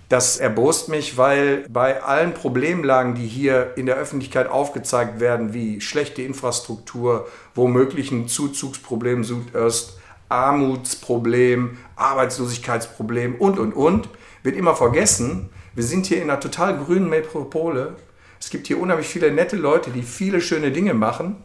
Das 0.10 0.38
erbost 0.38 0.90
mich, 0.90 1.18
weil 1.18 1.66
bei 1.70 2.04
allen 2.04 2.34
Problemlagen, 2.34 3.16
die 3.16 3.26
hier 3.26 3.72
in 3.78 3.86
der 3.86 3.96
Öffentlichkeit 3.96 4.50
aufgezeigt 4.50 5.20
werden, 5.20 5.54
wie 5.54 5.80
schlechte 5.80 6.22
Infrastruktur, 6.22 7.28
womöglich 7.56 8.12
ein 8.12 8.28
Zuzugsproblem 8.28 9.24
Südöst, 9.24 9.98
Armutsproblem, 10.28 11.78
Arbeitslosigkeitsproblem 11.96 13.36
und, 13.36 13.58
und, 13.58 13.74
und, 13.74 14.10
wird 14.44 14.56
immer 14.56 14.76
vergessen, 14.76 15.50
wir 15.74 15.84
sind 15.84 16.06
hier 16.06 16.18
in 16.18 16.30
einer 16.30 16.40
total 16.40 16.78
grünen 16.78 17.10
Metropole. 17.10 17.96
Es 18.40 18.50
gibt 18.50 18.68
hier 18.68 18.80
unheimlich 18.80 19.08
viele 19.08 19.32
nette 19.32 19.56
Leute, 19.56 19.92
die 19.92 20.02
viele 20.02 20.42
schöne 20.42 20.72
Dinge 20.72 20.94
machen. 20.94 21.44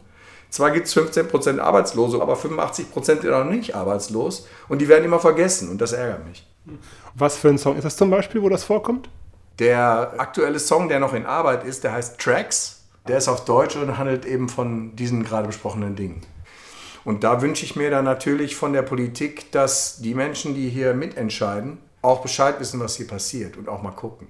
Zwar 0.49 0.71
gibt 0.71 0.87
es 0.87 0.95
15% 0.95 1.59
Arbeitslose, 1.59 2.21
aber 2.21 2.35
85% 2.35 3.03
sind 3.03 3.23
noch 3.23 3.43
nicht 3.45 3.75
arbeitslos 3.75 4.47
und 4.69 4.79
die 4.79 4.87
werden 4.87 5.05
immer 5.05 5.19
vergessen 5.19 5.69
und 5.69 5.81
das 5.81 5.93
ärgert 5.93 6.27
mich. 6.27 6.45
Was 7.15 7.37
für 7.37 7.49
ein 7.49 7.57
Song 7.57 7.75
ist 7.75 7.83
das 7.83 7.97
zum 7.97 8.09
Beispiel, 8.09 8.41
wo 8.41 8.49
das 8.49 8.63
vorkommt? 8.63 9.09
Der 9.59 10.13
aktuelle 10.17 10.59
Song, 10.59 10.87
der 10.87 10.99
noch 10.99 11.13
in 11.13 11.25
Arbeit 11.25 11.63
ist, 11.63 11.83
der 11.83 11.93
heißt 11.93 12.19
Tracks. 12.19 12.83
Der 13.07 13.17
ist 13.17 13.27
auf 13.27 13.45
Deutsch 13.45 13.75
und 13.75 13.97
handelt 13.97 14.25
eben 14.25 14.49
von 14.49 14.95
diesen 14.95 15.23
gerade 15.23 15.47
besprochenen 15.47 15.95
Dingen. 15.95 16.21
Und 17.05 17.23
da 17.23 17.41
wünsche 17.41 17.63
ich 17.63 17.75
mir 17.75 17.89
dann 17.89 18.03
natürlich 18.03 18.55
von 18.55 18.73
der 18.73 18.81
Politik, 18.81 19.51
dass 19.53 19.99
die 19.99 20.13
Menschen, 20.13 20.55
die 20.55 20.69
hier 20.69 20.93
mitentscheiden, 20.93 21.77
auch 22.07 22.21
Bescheid 22.21 22.59
wissen, 22.59 22.79
was 22.79 22.95
hier 22.95 23.07
passiert 23.07 23.57
und 23.57 23.69
auch 23.69 23.81
mal 23.81 23.91
gucken. 23.91 24.27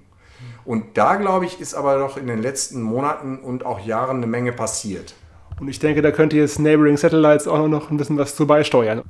Und 0.64 0.96
da, 0.96 1.16
glaube 1.16 1.46
ich, 1.46 1.60
ist 1.60 1.74
aber 1.74 1.98
doch 1.98 2.16
in 2.16 2.26
den 2.26 2.42
letzten 2.42 2.82
Monaten 2.82 3.38
und 3.38 3.64
auch 3.64 3.80
Jahren 3.80 4.18
eine 4.18 4.26
Menge 4.26 4.52
passiert. 4.52 5.14
Und 5.58 5.68
ich 5.68 5.78
denke, 5.78 6.02
da 6.02 6.10
könnte 6.10 6.36
jetzt 6.36 6.58
Neighboring 6.58 6.96
Satellites 6.96 7.48
auch 7.48 7.66
noch 7.66 7.90
ein 7.90 7.96
bisschen 7.96 8.18
was 8.18 8.36
zu 8.36 8.46
beisteuern. 8.46 9.02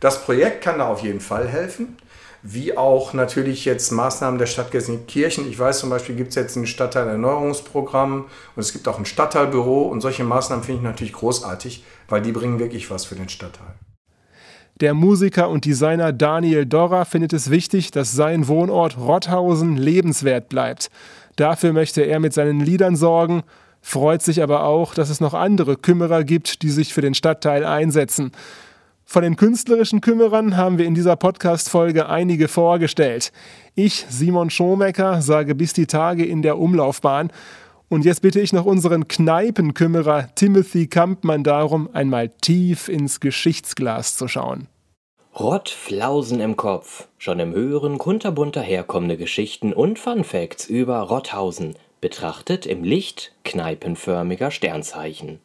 Das 0.00 0.24
Projekt 0.24 0.62
kann 0.62 0.78
da 0.78 0.88
auf 0.88 1.00
jeden 1.00 1.20
Fall 1.20 1.46
helfen, 1.46 1.96
wie 2.42 2.76
auch 2.76 3.12
natürlich 3.12 3.64
jetzt 3.64 3.90
Maßnahmen 3.90 4.38
der 4.38 4.46
Stadt 4.46 4.70
Gelsenkirchen. 4.70 5.48
Ich 5.48 5.58
weiß 5.58 5.80
zum 5.80 5.90
Beispiel, 5.90 6.14
gibt 6.14 6.30
es 6.30 6.34
jetzt 6.36 6.56
ein 6.56 6.66
Stadtteilerneuerungsprogramm 6.66 8.26
und 8.56 8.60
es 8.60 8.72
gibt 8.72 8.86
auch 8.88 8.98
ein 8.98 9.06
Stadtteilbüro 9.06 9.82
und 9.82 10.00
solche 10.00 10.24
Maßnahmen 10.24 10.64
finde 10.64 10.78
ich 10.80 10.84
natürlich 10.84 11.12
großartig, 11.12 11.84
weil 12.08 12.22
die 12.22 12.32
bringen 12.32 12.58
wirklich 12.58 12.90
was 12.90 13.04
für 13.04 13.16
den 13.16 13.28
Stadtteil. 13.28 13.74
Der 14.80 14.94
Musiker 14.94 15.50
und 15.50 15.64
Designer 15.64 16.12
Daniel 16.12 16.64
Dorra 16.64 17.04
findet 17.04 17.32
es 17.32 17.50
wichtig, 17.50 17.90
dass 17.90 18.12
sein 18.12 18.46
Wohnort 18.46 18.96
Rotthausen 18.96 19.76
lebenswert 19.76 20.48
bleibt. 20.48 20.88
Dafür 21.34 21.72
möchte 21.72 22.02
er 22.02 22.20
mit 22.20 22.32
seinen 22.32 22.60
Liedern 22.60 22.94
sorgen, 22.94 23.42
freut 23.80 24.22
sich 24.22 24.40
aber 24.40 24.62
auch, 24.62 24.94
dass 24.94 25.10
es 25.10 25.20
noch 25.20 25.34
andere 25.34 25.76
Kümmerer 25.76 26.22
gibt, 26.22 26.62
die 26.62 26.70
sich 26.70 26.94
für 26.94 27.00
den 27.00 27.14
Stadtteil 27.14 27.64
einsetzen. 27.64 28.30
Von 29.04 29.24
den 29.24 29.34
künstlerischen 29.34 30.00
Kümmerern 30.00 30.56
haben 30.56 30.78
wir 30.78 30.84
in 30.84 30.94
dieser 30.94 31.16
Podcast-Folge 31.16 32.08
einige 32.08 32.46
vorgestellt. 32.46 33.32
Ich, 33.74 34.06
Simon 34.08 34.48
Schomecker, 34.48 35.22
sage 35.22 35.56
bis 35.56 35.72
die 35.72 35.86
Tage 35.86 36.24
in 36.24 36.42
der 36.42 36.56
Umlaufbahn. 36.56 37.32
Und 37.90 38.04
jetzt 38.04 38.20
bitte 38.20 38.40
ich 38.40 38.52
noch 38.52 38.66
unseren 38.66 39.08
Kneipenkümmerer 39.08 40.34
Timothy 40.34 40.88
Kampmann 40.88 41.42
darum, 41.42 41.88
einmal 41.94 42.28
tief 42.28 42.88
ins 42.88 43.20
Geschichtsglas 43.20 44.16
zu 44.16 44.28
schauen. 44.28 44.68
Rottflausen 45.38 46.40
im 46.40 46.56
Kopf. 46.56 47.08
Schon 47.16 47.38
im 47.40 47.54
Hören 47.54 47.96
kunterbunter 47.96 48.60
herkommende 48.60 49.16
Geschichten 49.16 49.72
und 49.72 49.98
Funfacts 49.98 50.66
über 50.66 50.98
Rotthausen, 51.00 51.76
betrachtet 52.00 52.66
im 52.66 52.84
Licht 52.84 53.32
kneipenförmiger 53.44 54.50
Sternzeichen. 54.50 55.40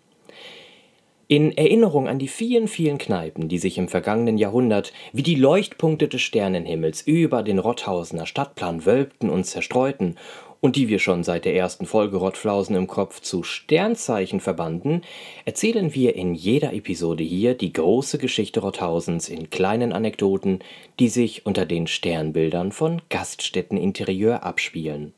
In 1.27 1.57
Erinnerung 1.57 2.09
an 2.09 2.19
die 2.19 2.27
vielen, 2.27 2.67
vielen 2.67 2.97
Kneipen, 2.97 3.47
die 3.47 3.57
sich 3.57 3.77
im 3.77 3.87
vergangenen 3.87 4.37
Jahrhundert 4.37 4.91
wie 5.13 5.23
die 5.23 5.35
Leuchtpunkte 5.35 6.07
des 6.09 6.21
Sternenhimmels 6.21 7.01
über 7.01 7.41
den 7.41 7.59
Rotthausener 7.59 8.25
Stadtplan 8.25 8.85
wölbten 8.85 9.29
und 9.29 9.45
zerstreuten 9.45 10.17
und 10.63 10.77
die 10.77 10.87
wir 10.87 10.99
schon 10.99 11.25
seit 11.25 11.43
der 11.43 11.57
ersten 11.57 11.85
Folge 11.85 12.15
Rottflausen 12.15 12.77
im 12.77 12.87
Kopf 12.87 13.19
zu 13.19 13.43
Sternzeichen 13.43 14.39
verbanden, 14.39 15.01
erzählen 15.43 15.93
wir 15.93 16.15
in 16.15 16.33
jeder 16.35 16.71
Episode 16.71 17.21
hier 17.21 17.53
die 17.53 17.73
große 17.73 18.17
Geschichte 18.17 18.61
Rotthausens 18.61 19.27
in 19.27 19.49
kleinen 19.49 19.91
Anekdoten, 19.91 20.59
die 20.99 21.09
sich 21.09 21.45
unter 21.45 21.65
den 21.65 21.85
Sternbildern 21.85 22.71
von 22.71 23.01
Gaststätteninterieur 23.09 24.43
abspielen. 24.43 25.13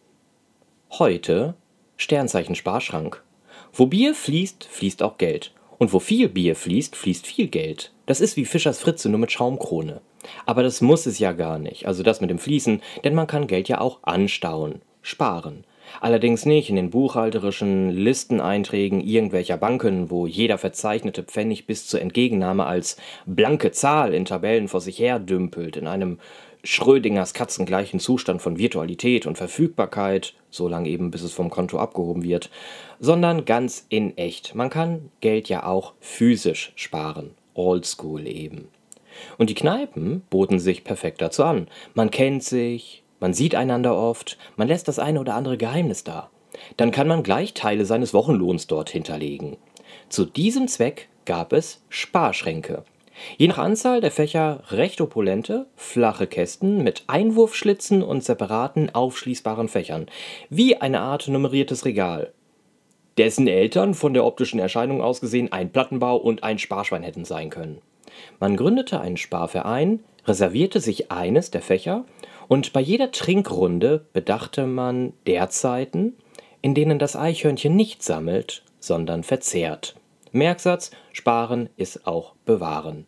Heute 0.89 1.53
Sternzeichen 1.95 2.55
Sparschrank. 2.55 3.23
Wo 3.71 3.85
Bier 3.85 4.15
fließt, 4.15 4.63
fließt 4.63 5.03
auch 5.03 5.19
Geld. 5.19 5.53
Und 5.77 5.93
wo 5.93 5.99
viel 5.99 6.27
Bier 6.27 6.55
fließt, 6.55 6.95
fließt 6.95 7.27
viel 7.27 7.49
Geld. 7.49 7.93
Das 8.07 8.19
ist 8.19 8.35
wie 8.35 8.45
Fischers 8.45 8.79
Fritze 8.79 9.09
nur 9.09 9.19
mit 9.19 9.31
Schaumkrone. 9.31 10.01
Aber 10.47 10.63
das 10.63 10.81
muss 10.81 11.05
es 11.05 11.19
ja 11.19 11.33
gar 11.33 11.59
nicht, 11.59 11.85
also 11.85 12.01
das 12.01 12.19
mit 12.19 12.31
dem 12.31 12.39
Fließen, 12.39 12.81
denn 13.03 13.13
man 13.13 13.27
kann 13.27 13.45
Geld 13.45 13.69
ja 13.69 13.79
auch 13.79 13.99
anstauen 14.01 14.81
sparen. 15.05 15.63
Allerdings 16.01 16.45
nicht 16.45 16.69
in 16.69 16.75
den 16.75 16.89
buchhalterischen 16.89 17.91
Listeneinträgen 17.91 19.01
irgendwelcher 19.01 19.55
Banken, 19.55 20.09
wo 20.09 20.25
jeder 20.25 20.57
verzeichnete 20.57 21.23
Pfennig 21.23 21.67
bis 21.67 21.87
zur 21.87 22.01
Entgegennahme 22.01 22.65
als 22.65 22.97
blanke 23.25 23.71
Zahl 23.71 24.13
in 24.13 24.25
Tabellen 24.25 24.67
vor 24.67 24.81
sich 24.81 24.99
her 24.99 25.19
dümpelt, 25.19 25.77
in 25.77 25.87
einem 25.87 26.19
Schrödingers 26.63 27.35
katzengleichen 27.35 27.99
Zustand 27.99 28.41
von 28.41 28.57
Virtualität 28.57 29.27
und 29.27 29.37
Verfügbarkeit, 29.37 30.33
so 30.49 30.67
lange 30.67 30.89
eben 30.89 31.11
bis 31.11 31.21
es 31.21 31.31
vom 31.31 31.51
Konto 31.51 31.77
abgehoben 31.77 32.23
wird, 32.23 32.49
sondern 32.99 33.45
ganz 33.45 33.85
in 33.89 34.17
echt. 34.17 34.55
Man 34.55 34.71
kann 34.71 35.11
Geld 35.21 35.47
ja 35.47 35.65
auch 35.65 35.93
physisch 35.99 36.73
sparen, 36.75 37.31
oldschool 37.53 38.25
eben. 38.25 38.69
Und 39.37 39.51
die 39.51 39.55
Kneipen 39.55 40.23
boten 40.31 40.59
sich 40.59 40.83
perfekt 40.83 41.21
dazu 41.21 41.43
an. 41.43 41.67
Man 41.93 42.09
kennt 42.09 42.43
sich, 42.43 43.03
man 43.19 43.33
sieht 43.33 43.55
einander 43.55 43.95
oft, 43.97 44.37
man 44.55 44.67
lässt 44.67 44.87
das 44.87 44.99
eine 44.99 45.19
oder 45.19 45.35
andere 45.35 45.57
Geheimnis 45.57 46.03
da. 46.03 46.29
Dann 46.77 46.91
kann 46.91 47.07
man 47.07 47.23
gleich 47.23 47.53
Teile 47.53 47.85
seines 47.85 48.13
Wochenlohns 48.13 48.67
dort 48.67 48.89
hinterlegen. 48.89 49.57
Zu 50.09 50.25
diesem 50.25 50.67
Zweck 50.67 51.09
gab 51.25 51.53
es 51.53 51.81
Sparschränke. 51.89 52.83
Je 53.37 53.47
nach 53.47 53.57
Anzahl 53.57 54.01
der 54.01 54.11
Fächer 54.11 54.63
recht 54.69 54.99
opulente, 54.99 55.67
flache 55.75 56.27
Kästen 56.27 56.83
mit 56.83 57.05
Einwurfschlitzen 57.07 58.03
und 58.03 58.23
separaten 58.23 58.93
aufschließbaren 58.93 59.69
Fächern, 59.69 60.07
wie 60.49 60.77
eine 60.77 60.99
Art 60.99 61.27
nummeriertes 61.27 61.85
Regal, 61.85 62.33
dessen 63.17 63.47
Eltern 63.47 63.93
von 63.93 64.13
der 64.13 64.25
optischen 64.25 64.59
Erscheinung 64.59 65.01
aus 65.01 65.21
gesehen 65.21 65.51
ein 65.51 65.71
Plattenbau 65.71 66.17
und 66.17 66.43
ein 66.43 66.59
Sparschwein 66.59 67.03
hätten 67.03 67.25
sein 67.25 67.49
können. 67.49 67.81
Man 68.39 68.57
gründete 68.57 68.99
einen 68.99 69.17
Sparverein, 69.17 70.01
reservierte 70.25 70.79
sich 70.79 71.11
eines 71.11 71.51
der 71.51 71.61
Fächer 71.61 72.05
und 72.47 72.73
bei 72.73 72.81
jeder 72.81 73.11
Trinkrunde 73.11 74.05
bedachte 74.13 74.67
man 74.67 75.13
der 75.27 75.49
Zeiten, 75.49 76.13
in 76.61 76.73
denen 76.73 76.99
das 76.99 77.15
Eichhörnchen 77.15 77.75
nicht 77.75 78.03
sammelt, 78.03 78.63
sondern 78.79 79.23
verzehrt. 79.23 79.95
Merksatz: 80.31 80.91
Sparen 81.11 81.69
ist 81.77 82.07
auch 82.07 82.33
bewahren. 82.45 83.05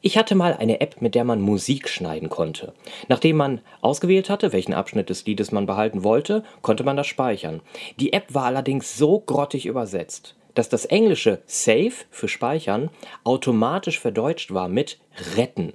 Ich 0.00 0.16
hatte 0.16 0.34
mal 0.34 0.54
eine 0.54 0.80
App, 0.80 1.00
mit 1.00 1.14
der 1.14 1.24
man 1.24 1.40
Musik 1.40 1.88
schneiden 1.88 2.28
konnte. 2.28 2.72
Nachdem 3.08 3.36
man 3.36 3.60
ausgewählt 3.80 4.30
hatte, 4.30 4.52
welchen 4.52 4.74
Abschnitt 4.74 5.10
des 5.10 5.26
Liedes 5.26 5.50
man 5.50 5.66
behalten 5.66 6.04
wollte, 6.04 6.44
konnte 6.62 6.84
man 6.84 6.96
das 6.96 7.06
speichern. 7.06 7.60
Die 7.98 8.12
App 8.12 8.32
war 8.32 8.44
allerdings 8.44 8.96
so 8.96 9.18
grottig 9.18 9.66
übersetzt, 9.66 10.36
dass 10.54 10.68
das 10.68 10.84
englische 10.84 11.42
Save 11.46 11.94
für 12.10 12.28
Speichern 12.28 12.90
automatisch 13.24 13.98
verdeutscht 13.98 14.54
war 14.54 14.68
mit 14.68 15.00
Retten. 15.36 15.72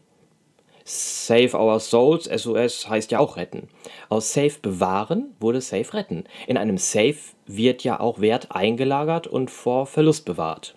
Save 0.84 1.58
Our 1.58 1.80
Souls, 1.80 2.26
SOS, 2.26 2.90
heißt 2.90 3.12
ja 3.12 3.20
auch 3.20 3.38
retten. 3.38 3.68
Aus 4.10 4.34
Save 4.34 4.56
bewahren 4.62 5.36
wurde 5.40 5.62
Save 5.62 5.94
retten. 5.94 6.26
In 6.48 6.58
einem 6.58 6.78
Save 6.78 7.16
wird 7.46 7.84
ja 7.84 8.00
auch 8.00 8.20
Wert 8.22 8.48
eingelagert 8.52 9.28
und 9.28 9.52
vor 9.52 9.86
Verlust 9.86 10.26
bewahrt. 10.26 10.76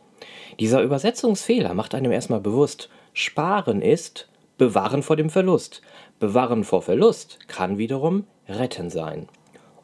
Dieser 0.60 0.82
Übersetzungsfehler 0.82 1.74
macht 1.74 1.94
einem 1.94 2.12
erstmal 2.12 2.40
bewusst, 2.40 2.88
sparen 3.12 3.82
ist 3.82 4.28
bewahren 4.58 5.02
vor 5.02 5.16
dem 5.16 5.30
Verlust. 5.30 5.82
Bewahren 6.20 6.64
vor 6.64 6.82
Verlust 6.82 7.38
kann 7.48 7.78
wiederum 7.78 8.24
retten 8.48 8.90
sein. 8.90 9.28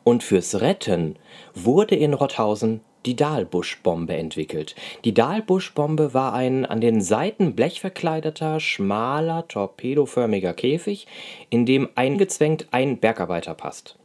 Und 0.04 0.22
fürs 0.22 0.60
Retten 0.60 1.16
wurde 1.54 1.94
in 1.94 2.14
Rotthausen 2.14 2.80
die 3.06 3.16
Dahlbuschbombe 3.16 4.14
entwickelt. 4.14 4.74
Die 5.04 5.14
Dahlbuschbombe 5.14 6.14
war 6.14 6.32
ein 6.34 6.66
an 6.66 6.80
den 6.80 7.00
Seiten 7.00 7.54
blechverkleideter, 7.54 8.60
schmaler, 8.60 9.48
torpedoförmiger 9.48 10.52
Käfig, 10.52 11.06
in 11.48 11.66
dem 11.66 11.88
eingezwängt 11.94 12.68
ein 12.70 12.98
Bergarbeiter 12.98 13.54
passt. 13.54 13.96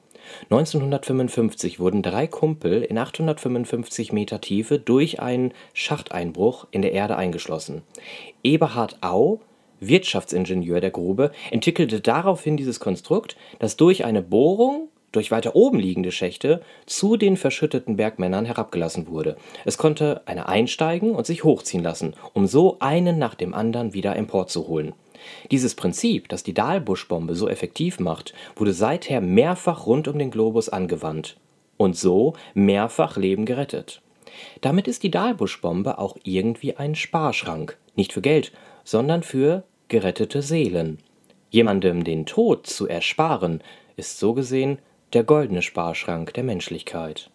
1955 0.49 1.79
wurden 1.79 2.01
drei 2.01 2.27
Kumpel 2.27 2.81
in 2.81 2.97
855 2.97 4.11
Meter 4.11 4.41
Tiefe 4.41 4.79
durch 4.79 5.19
einen 5.19 5.53
Schachteinbruch 5.73 6.67
in 6.71 6.81
der 6.81 6.93
Erde 6.93 7.15
eingeschlossen. 7.15 7.83
Eberhard 8.43 8.97
Au, 9.01 9.41
Wirtschaftsingenieur 9.79 10.81
der 10.81 10.91
Grube, 10.91 11.31
entwickelte 11.51 12.01
daraufhin 12.01 12.57
dieses 12.57 12.79
Konstrukt, 12.79 13.37
das 13.59 13.77
durch 13.77 14.05
eine 14.05 14.21
Bohrung 14.21 14.89
durch 15.15 15.31
weiter 15.31 15.55
oben 15.55 15.79
liegende 15.79 16.11
Schächte 16.11 16.61
zu 16.85 17.17
den 17.17 17.37
verschütteten 17.37 17.95
Bergmännern 17.95 18.45
herabgelassen 18.45 19.07
wurde. 19.07 19.37
Es 19.63 19.77
konnte 19.77 20.21
einer 20.25 20.49
einsteigen 20.49 21.11
und 21.11 21.25
sich 21.25 21.43
hochziehen 21.43 21.83
lassen, 21.83 22.13
um 22.33 22.47
so 22.47 22.77
einen 22.79 23.17
nach 23.17 23.35
dem 23.35 23.53
anderen 23.53 23.93
wieder 23.93 24.15
emporzuholen. 24.15 24.93
Dieses 25.51 25.75
Prinzip, 25.75 26.29
das 26.29 26.43
die 26.43 26.53
Dahlbuschbombe 26.53 27.35
so 27.35 27.47
effektiv 27.47 27.99
macht, 27.99 28.33
wurde 28.55 28.73
seither 28.73 29.21
mehrfach 29.21 29.85
rund 29.85 30.07
um 30.07 30.19
den 30.19 30.31
Globus 30.31 30.69
angewandt 30.69 31.37
und 31.77 31.97
so 31.97 32.33
mehrfach 32.53 33.17
Leben 33.17 33.45
gerettet. 33.45 34.01
Damit 34.61 34.87
ist 34.87 35.03
die 35.03 35.11
Dahlbuschbombe 35.11 35.97
auch 35.97 36.17
irgendwie 36.23 36.75
ein 36.75 36.95
Sparschrank, 36.95 37.77
nicht 37.95 38.13
für 38.13 38.21
Geld, 38.21 38.51
sondern 38.83 39.23
für 39.23 39.63
gerettete 39.87 40.41
Seelen. 40.41 40.99
Jemandem 41.49 42.03
den 42.03 42.25
Tod 42.25 42.67
zu 42.67 42.87
ersparen, 42.87 43.61
ist 43.95 44.19
so 44.19 44.33
gesehen 44.33 44.79
der 45.15 45.23
goldene 45.23 45.61
Sparschrank 45.61 46.33
der 46.33 46.43
Menschlichkeit. 46.43 47.31